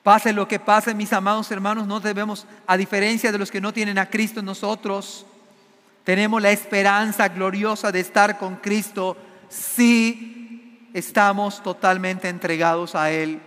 Pase 0.02 0.32
lo 0.32 0.46
que 0.46 0.58
pase, 0.58 0.94
mis 0.94 1.12
amados 1.12 1.50
hermanos, 1.50 1.86
no 1.86 2.00
debemos, 2.00 2.46
a 2.66 2.76
diferencia 2.76 3.32
de 3.32 3.38
los 3.38 3.50
que 3.50 3.60
no 3.60 3.72
tienen 3.72 3.98
a 3.98 4.10
Cristo 4.10 4.42
nosotros, 4.42 5.26
tenemos 6.04 6.42
la 6.42 6.50
esperanza 6.50 7.28
gloriosa 7.28 7.90
de 7.90 8.00
estar 8.00 8.38
con 8.38 8.56
Cristo 8.56 9.16
si 9.48 10.90
estamos 10.92 11.62
totalmente 11.62 12.28
entregados 12.28 12.94
a 12.94 13.10
Él, 13.10 13.40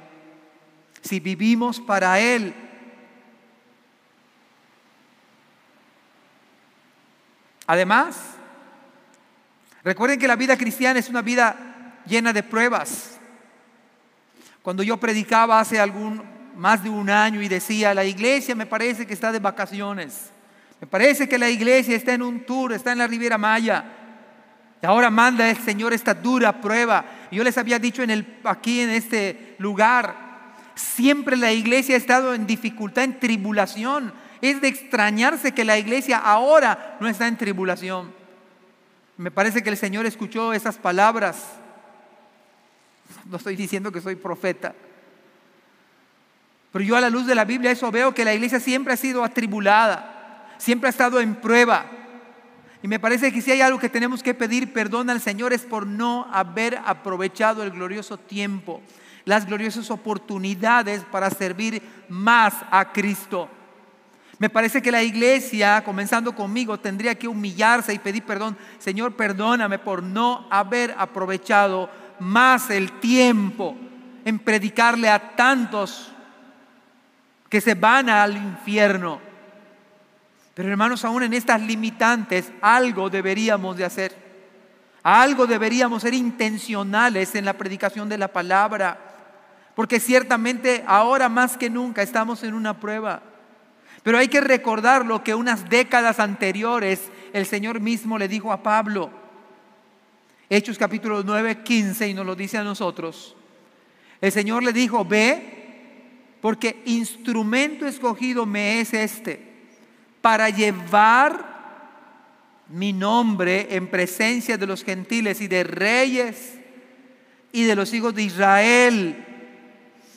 si 1.01 1.19
vivimos 1.19 1.79
para 1.79 2.19
Él 2.19 2.53
Además, 7.67 8.17
recuerden 9.83 10.19
que 10.19 10.27
la 10.27 10.35
vida 10.35 10.57
cristiana 10.57 10.99
es 10.99 11.09
una 11.09 11.21
vida 11.21 11.55
llena 12.05 12.33
de 12.33 12.41
pruebas. 12.41 13.19
Cuando 14.61 14.83
yo 14.83 14.97
predicaba 14.97 15.59
hace 15.59 15.79
algún 15.79 16.21
más 16.55 16.83
de 16.83 16.89
un 16.89 17.09
año 17.09 17.41
y 17.41 17.47
decía, 17.47 17.93
la 17.93 18.03
iglesia 18.03 18.55
me 18.55 18.65
parece 18.65 19.05
que 19.05 19.13
está 19.13 19.31
de 19.31 19.39
vacaciones. 19.39 20.31
Me 20.79 20.87
parece 20.87 21.27
que 21.27 21.37
la 21.37 21.49
iglesia 21.49 21.95
está 21.95 22.13
en 22.13 22.21
un 22.21 22.45
tour, 22.45 22.73
está 22.73 22.91
en 22.91 22.97
la 22.99 23.07
Riviera 23.07 23.37
Maya. 23.37 23.85
Y 24.81 24.85
ahora 24.85 25.09
manda 25.09 25.49
el 25.49 25.57
Señor 25.57 25.93
esta 25.93 26.13
dura 26.13 26.61
prueba. 26.61 27.05
Yo 27.31 27.43
les 27.43 27.57
había 27.57 27.79
dicho 27.79 28.03
en 28.03 28.11
el, 28.11 28.39
aquí 28.43 28.81
en 28.81 28.91
este 28.91 29.55
lugar, 29.57 30.15
siempre 30.75 31.35
la 31.35 31.51
iglesia 31.51 31.95
ha 31.95 31.97
estado 31.97 32.33
en 32.33 32.45
dificultad, 32.45 33.03
en 33.03 33.19
tribulación. 33.19 34.13
Es 34.41 34.61
de 34.61 34.67
extrañarse 34.67 35.53
que 35.53 35.65
la 35.65 35.77
iglesia 35.77 36.17
ahora 36.17 36.97
no 36.99 37.07
está 37.07 37.27
en 37.27 37.37
tribulación. 37.37 38.13
Me 39.17 39.31
parece 39.31 39.63
que 39.63 39.69
el 39.69 39.77
Señor 39.77 40.05
escuchó 40.05 40.53
esas 40.53 40.77
palabras. 40.77 41.43
No 43.25 43.37
estoy 43.37 43.55
diciendo 43.55 43.91
que 43.91 44.01
soy 44.01 44.15
profeta. 44.15 44.75
Pero 46.71 46.85
yo 46.85 46.95
a 46.95 47.01
la 47.01 47.09
luz 47.09 47.25
de 47.25 47.33
la 47.33 47.45
Biblia 47.45 47.71
eso 47.71 47.91
veo 47.91 48.13
que 48.13 48.25
la 48.25 48.33
iglesia 48.33 48.59
siempre 48.59 48.93
ha 48.93 48.97
sido 48.97 49.23
atribulada, 49.23 50.53
siempre 50.57 50.87
ha 50.87 50.91
estado 50.91 51.19
en 51.19 51.35
prueba. 51.35 51.85
Y 52.83 52.87
me 52.87 52.99
parece 52.99 53.31
que 53.31 53.41
si 53.41 53.51
hay 53.51 53.61
algo 53.61 53.79
que 53.79 53.89
tenemos 53.89 54.21
que 54.21 54.35
pedir 54.35 54.71
perdón 54.71 55.09
al 55.09 55.19
Señor 55.19 55.53
es 55.53 55.63
por 55.63 55.87
no 55.87 56.27
haber 56.31 56.79
aprovechado 56.85 57.63
el 57.63 57.71
glorioso 57.71 58.17
tiempo, 58.17 58.81
las 59.25 59.47
gloriosas 59.47 59.89
oportunidades 59.89 61.03
para 61.11 61.31
servir 61.31 61.81
más 62.09 62.53
a 62.69 62.91
Cristo. 62.91 63.49
Me 64.39 64.49
parece 64.49 64.81
que 64.81 64.91
la 64.91 65.01
iglesia, 65.01 65.83
comenzando 65.83 66.35
conmigo, 66.35 66.79
tendría 66.79 67.15
que 67.15 67.27
humillarse 67.27 67.93
y 67.93 67.99
pedir 67.99 68.23
perdón. 68.23 68.55
Señor, 68.77 69.15
perdóname 69.15 69.79
por 69.79 70.03
no 70.03 70.47
haber 70.51 70.93
aprovechado 70.97 71.89
más 72.19 72.69
el 72.69 72.99
tiempo 72.99 73.75
en 74.25 74.37
predicarle 74.39 75.09
a 75.09 75.35
tantos 75.35 76.11
que 77.49 77.61
se 77.61 77.73
van 77.73 78.09
al 78.09 78.37
infierno. 78.37 79.19
Pero 80.53 80.69
hermanos, 80.69 81.05
aún 81.05 81.23
en 81.23 81.33
estas 81.33 81.61
limitantes, 81.61 82.51
algo 82.61 83.09
deberíamos 83.09 83.77
de 83.77 83.85
hacer. 83.85 84.27
Algo 85.01 85.47
deberíamos 85.47 86.01
ser 86.01 86.13
intencionales 86.13 87.33
en 87.35 87.45
la 87.45 87.53
predicación 87.53 88.09
de 88.09 88.17
la 88.17 88.27
palabra. 88.27 88.99
Porque 89.75 89.99
ciertamente 89.99 90.83
ahora 90.85 91.29
más 91.29 91.57
que 91.57 91.69
nunca 91.69 92.01
estamos 92.01 92.43
en 92.43 92.53
una 92.53 92.79
prueba. 92.79 93.21
Pero 94.07 94.19
hay 94.19 94.29
que 94.29 94.39
recordar 94.39 95.05
lo 95.05 95.21
que 95.21 95.35
unas 95.35 95.69
décadas 95.69 96.21
anteriores 96.21 97.01
el 97.33 97.45
Señor 97.45 97.81
mismo 97.81 98.17
le 98.17 98.29
dijo 98.29 98.53
a 98.53 98.63
Pablo. 98.63 99.09
Hechos 100.49 100.77
capítulo 100.77 101.23
9, 101.23 101.61
15 101.61 102.07
y 102.07 102.13
nos 102.13 102.25
lo 102.25 102.33
dice 102.33 102.57
a 102.57 102.63
nosotros. 102.63 103.35
El 104.21 104.31
Señor 104.31 104.63
le 104.63 104.71
dijo, 104.71 105.03
ve, 105.03 106.37
porque 106.39 106.81
instrumento 106.85 107.85
escogido 107.85 108.45
me 108.45 108.79
es 108.79 108.93
este, 108.93 109.41
para 110.21 110.49
llevar 110.51 111.45
mi 112.69 112.93
nombre 112.93 113.67
en 113.71 113.87
presencia 113.87 114.57
de 114.57 114.67
los 114.67 114.85
gentiles 114.85 115.41
y 115.41 115.49
de 115.49 115.65
reyes 115.65 116.53
y 117.51 117.65
de 117.65 117.75
los 117.75 117.93
hijos 117.93 118.15
de 118.15 118.23
Israel. 118.23 119.25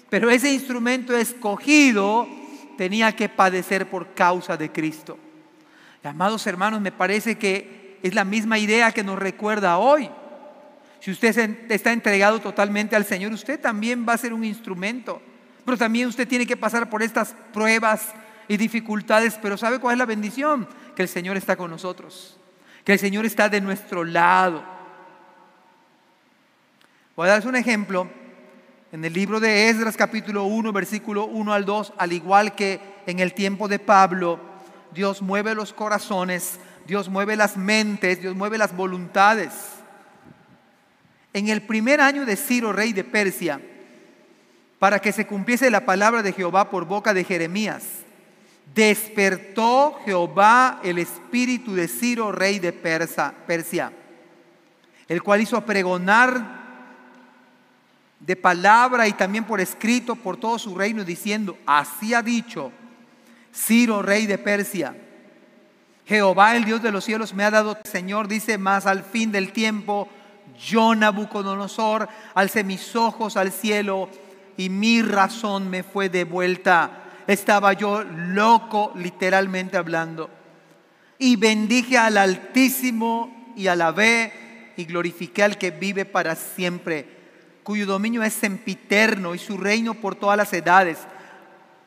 Pero 0.09 0.31
ese 0.31 0.53
instrumento 0.53 1.17
escogido 1.17 2.39
tenía 2.81 3.15
que 3.15 3.29
padecer 3.29 3.91
por 3.91 4.15
causa 4.15 4.57
de 4.57 4.73
Cristo. 4.73 5.19
amados 6.03 6.47
hermanos, 6.47 6.81
me 6.81 6.91
parece 6.91 7.37
que 7.37 7.99
es 8.03 8.15
la 8.15 8.25
misma 8.25 8.59
idea 8.59 8.91
que 8.91 9.05
nos 9.05 9.19
recuerda 9.19 9.77
hoy. 9.77 10.09
Si 10.99 11.11
usted 11.11 11.69
está 11.69 11.93
entregado 11.93 12.41
totalmente 12.41 12.97
al 12.97 13.05
Señor, 13.05 13.33
usted 13.33 13.61
también 13.61 14.07
va 14.09 14.15
a 14.15 14.17
ser 14.17 14.33
un 14.33 14.45
instrumento. 14.45 15.21
Pero 15.63 15.77
también 15.77 16.09
usted 16.09 16.27
tiene 16.27 16.47
que 16.47 16.57
pasar 16.57 16.89
por 16.89 17.03
estas 17.03 17.37
pruebas 17.53 18.15
y 18.49 18.57
dificultades. 18.57 19.39
Pero 19.43 19.59
¿sabe 19.59 19.79
cuál 19.79 19.97
es 19.97 19.99
la 19.99 20.07
bendición? 20.07 20.67
Que 20.97 21.03
el 21.03 21.09
Señor 21.09 21.37
está 21.37 21.57
con 21.57 21.71
nosotros. 21.71 22.41
Que 22.83 22.95
el 22.95 22.99
Señor 22.99 23.27
está 23.27 23.51
de 23.51 23.61
nuestro 23.61 24.05
lado. 24.05 24.65
Voy 27.15 27.27
a 27.27 27.33
darles 27.33 27.45
un 27.45 27.57
ejemplo. 27.57 28.09
En 28.93 29.05
el 29.05 29.13
libro 29.13 29.39
de 29.39 29.69
Esdras 29.69 29.97
capítulo 29.97 30.47
1, 30.47 30.73
versículo 30.73 31.27
1 31.27 31.53
al 31.53 31.65
2, 31.65 31.93
al 31.97 32.13
igual 32.13 32.57
que 32.57 32.81
en 33.07 33.21
el 33.21 33.35
tiempo 33.35 33.69
de 33.69 33.79
Pablo, 33.79 34.41
Dios 34.93 35.23
mueve 35.23 35.55
los 35.55 35.73
corazones, 35.73 36.59
Dios 36.89 37.09
mueve 37.09 37.37
las 37.37 37.57
mentes, 37.57 38.21
Dios 38.21 38.35
mueve 38.35 38.59
las 38.59 38.75
voluntades. 38.75 39.53
En 41.33 41.47
el 41.47 41.63
primer 41.63 42.01
año 42.01 42.27
de 42.27 42.35
Ciro, 42.35 42.73
rey 42.73 42.93
de 42.93 43.05
Persia, 43.05 43.61
para 44.81 44.99
que 44.99 45.13
se 45.13 45.25
cumpliese 45.25 45.71
la 45.71 45.87
palabra 45.87 46.25
de 46.25 46.33
Jehová 46.33 46.69
por 46.69 46.85
boca 46.85 47.15
de 47.15 47.23
Jeremías, 47.23 47.85
despertó 48.75 50.01
Jehová 50.05 50.81
el 50.83 50.99
espíritu 50.99 51.77
de 51.77 51.87
Ciro, 51.87 52.33
rey 52.33 52.59
de 52.59 52.73
Persia, 52.73 53.93
el 55.07 55.23
cual 55.23 55.43
hizo 55.43 55.61
pregonar 55.61 56.60
de 58.21 58.37
palabra 58.37 59.09
y 59.09 59.15
también 59.15 59.45
por 59.45 59.61
escrito 59.61 60.15
por 60.15 60.37
todo 60.37 60.59
su 60.59 60.75
reino, 60.75 61.05
diciendo, 61.05 61.59
así 61.67 62.15
ha 62.15 62.23
dicho 62.23 62.71
Ciro, 63.53 64.03
rey 64.03 64.27
de 64.27 64.39
Persia, 64.39 64.95
Jehová, 66.07 66.55
el 66.57 66.65
Dios 66.65 66.83
de 66.83 66.93
los 66.93 67.05
cielos, 67.05 67.35
me 67.35 67.45
ha 67.45 67.51
dado, 67.51 67.79
Señor, 67.85 68.29
dice, 68.29 68.59
más 68.59 68.87
al 68.87 69.03
fin 69.03 69.33
del 69.33 69.53
tiempo, 69.53 70.09
yo, 70.59 70.95
Nabucodonosor, 70.95 72.09
alcé 72.35 72.65
mis 72.65 72.95
ojos 72.95 73.37
al 73.37 73.53
cielo 73.53 74.09
y 74.57 74.69
mi 74.69 75.03
razón 75.03 75.71
me 75.71 75.83
fue 75.83 76.09
devuelta. 76.09 77.05
Estaba 77.27 77.73
yo 77.73 78.03
loco, 78.03 78.93
literalmente 78.97 79.77
hablando. 79.77 80.29
Y 81.19 81.37
bendije 81.37 81.97
al 81.97 82.17
Altísimo 82.17 83.53
y 83.57 83.69
alabé 83.69 84.73
y 84.77 84.85
glorifiqué 84.85 85.45
al 85.45 85.59
que 85.59 85.71
vive 85.71 86.05
para 86.05 86.35
siempre 86.35 87.20
cuyo 87.63 87.87
dominio 87.87 88.23
es 88.23 88.33
sempiterno 88.33 89.35
y 89.35 89.39
su 89.39 89.57
reino 89.57 89.95
por 89.95 90.15
todas 90.15 90.37
las 90.37 90.53
edades. 90.53 90.99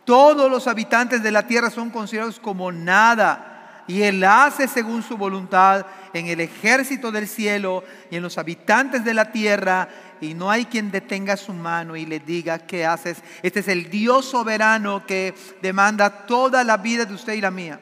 Todos 0.06 0.52
los 0.52 0.68
habitantes 0.68 1.24
de 1.24 1.32
la 1.32 1.48
tierra 1.48 1.70
son 1.70 1.90
considerados 1.90 2.40
como 2.40 2.72
nada 2.72 3.84
y 3.88 4.02
Él 4.02 4.24
hace 4.24 4.68
según 4.68 5.04
su 5.04 5.18
voluntad 5.18 5.86
en 6.14 6.28
el 6.28 6.40
ejército 6.40 7.12
del 7.12 7.28
cielo 7.28 7.84
y 8.12 8.16
en 8.18 8.24
los 8.24 8.38
habitantes 8.38 9.04
de 9.04 9.14
la 9.14 9.32
tierra 9.32 9.90
y 10.22 10.34
no 10.34 10.50
hay 10.50 10.66
quien 10.66 10.92
detenga 10.92 11.36
su 11.36 11.54
mano 11.54 11.96
y 11.96 12.06
le 12.06 12.20
diga 12.20 12.60
qué 12.60 12.86
haces. 12.86 13.18
Este 13.42 13.60
es 13.60 13.68
el 13.68 13.90
Dios 13.90 14.26
soberano 14.26 15.06
que 15.06 15.34
demanda 15.62 16.26
toda 16.26 16.64
la 16.64 16.78
vida 16.78 17.06
de 17.06 17.14
usted 17.14 17.34
y 17.34 17.42
la 17.42 17.52
mía. 17.52 17.80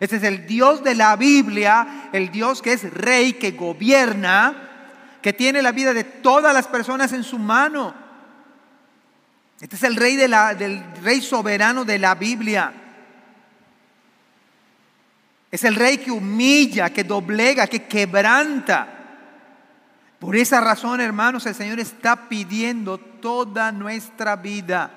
Este 0.00 0.16
es 0.16 0.22
el 0.22 0.46
Dios 0.46 0.84
de 0.84 0.94
la 0.94 1.16
Biblia, 1.16 2.08
el 2.12 2.30
Dios 2.30 2.62
que 2.62 2.72
es 2.72 2.90
rey, 2.94 3.34
que 3.34 3.50
gobierna 3.50 4.67
que 5.22 5.32
tiene 5.32 5.62
la 5.62 5.72
vida 5.72 5.92
de 5.92 6.04
todas 6.04 6.54
las 6.54 6.66
personas 6.66 7.12
en 7.12 7.24
su 7.24 7.38
mano. 7.38 7.94
Este 9.60 9.76
es 9.76 9.82
el 9.82 9.96
rey 9.96 10.16
del 10.16 10.84
rey 11.02 11.20
soberano 11.20 11.84
de 11.84 11.98
la 11.98 12.14
Biblia. 12.14 12.72
Es 15.50 15.64
el 15.64 15.74
rey 15.74 15.98
que 15.98 16.10
humilla, 16.10 16.90
que 16.90 17.04
doblega, 17.04 17.66
que 17.66 17.84
quebranta. 17.84 18.94
Por 20.18 20.36
esa 20.36 20.60
razón, 20.60 21.00
hermanos, 21.00 21.46
el 21.46 21.54
Señor 21.54 21.80
está 21.80 22.28
pidiendo 22.28 22.98
toda 22.98 23.72
nuestra 23.72 24.36
vida. 24.36 24.90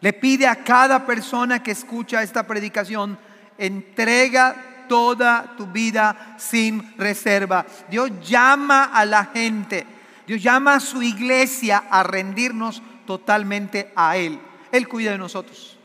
Le 0.00 0.12
pide 0.12 0.46
a 0.46 0.56
cada 0.56 1.06
persona 1.06 1.62
que 1.62 1.70
escucha 1.70 2.22
esta 2.22 2.46
predicación, 2.46 3.18
entrega 3.58 4.75
toda 4.88 5.54
tu 5.56 5.66
vida 5.66 6.36
sin 6.38 6.94
reserva. 6.98 7.66
Dios 7.90 8.10
llama 8.26 8.84
a 8.84 9.04
la 9.04 9.26
gente, 9.26 9.86
Dios 10.26 10.42
llama 10.42 10.74
a 10.74 10.80
su 10.80 11.02
iglesia 11.02 11.84
a 11.90 12.02
rendirnos 12.02 12.82
totalmente 13.06 13.92
a 13.94 14.16
Él. 14.16 14.38
Él 14.72 14.88
cuida 14.88 15.12
de 15.12 15.18
nosotros. 15.18 15.76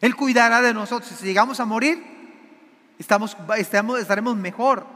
Él 0.00 0.14
cuidará 0.14 0.60
de 0.60 0.74
nosotros. 0.74 1.10
Si 1.10 1.24
llegamos 1.24 1.58
a 1.60 1.64
morir, 1.64 2.02
estamos, 2.98 3.36
estamos, 3.56 3.98
estaremos 3.98 4.36
mejor. 4.36 4.86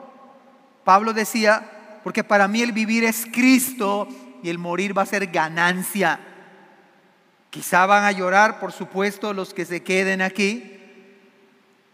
Pablo 0.84 1.12
decía, 1.12 1.98
porque 2.04 2.24
para 2.24 2.48
mí 2.48 2.62
el 2.62 2.72
vivir 2.72 3.04
es 3.04 3.26
Cristo 3.32 4.08
y 4.42 4.48
el 4.48 4.58
morir 4.58 4.96
va 4.96 5.02
a 5.02 5.06
ser 5.06 5.26
ganancia. 5.26 6.20
Quizá 7.50 7.86
van 7.86 8.04
a 8.04 8.12
llorar, 8.12 8.60
por 8.60 8.72
supuesto, 8.72 9.34
los 9.34 9.52
que 9.52 9.64
se 9.64 9.82
queden 9.82 10.22
aquí, 10.22 10.79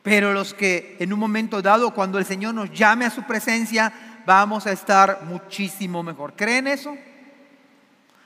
pero 0.07 0.33
los 0.33 0.55
que 0.55 0.97
en 1.01 1.13
un 1.13 1.19
momento 1.19 1.61
dado, 1.61 1.93
cuando 1.93 2.21
el 2.21 2.25
Señor 2.25 2.55
nos 2.55 2.71
llame 2.71 3.07
a 3.07 3.11
su 3.11 3.25
presencia, 3.25 3.93
vamos 4.25 4.65
a 4.69 4.71
estar 4.71 5.25
muchísimo 5.25 6.01
mejor. 6.05 6.35
¿Creen 6.37 6.69
eso? 6.69 6.97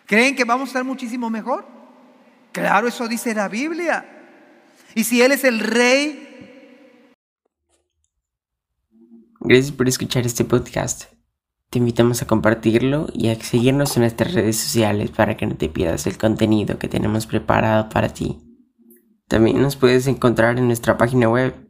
¿Creen 0.04 0.36
que 0.36 0.44
vamos 0.44 0.68
a 0.68 0.70
estar 0.72 0.84
muchísimo 0.84 1.30
mejor? 1.30 1.64
Claro, 2.52 2.86
eso 2.86 3.08
dice 3.08 3.34
la 3.34 3.48
Biblia. 3.48 4.04
Y 4.94 5.04
si 5.04 5.22
Él 5.22 5.32
es 5.32 5.42
el 5.42 5.58
rey... 5.58 7.14
Gracias 9.40 9.72
por 9.72 9.88
escuchar 9.88 10.26
este 10.26 10.44
podcast. 10.44 11.04
Te 11.70 11.78
invitamos 11.78 12.20
a 12.20 12.26
compartirlo 12.26 13.06
y 13.14 13.30
a 13.30 13.36
seguirnos 13.36 13.96
en 13.96 14.02
nuestras 14.02 14.34
redes 14.34 14.58
sociales 14.58 15.12
para 15.12 15.38
que 15.38 15.46
no 15.46 15.56
te 15.56 15.70
pierdas 15.70 16.06
el 16.06 16.18
contenido 16.18 16.78
que 16.78 16.88
tenemos 16.88 17.24
preparado 17.26 17.88
para 17.88 18.10
ti. 18.10 18.38
También 19.28 19.62
nos 19.62 19.76
puedes 19.76 20.06
encontrar 20.08 20.58
en 20.58 20.66
nuestra 20.66 20.98
página 20.98 21.30
web 21.30 21.69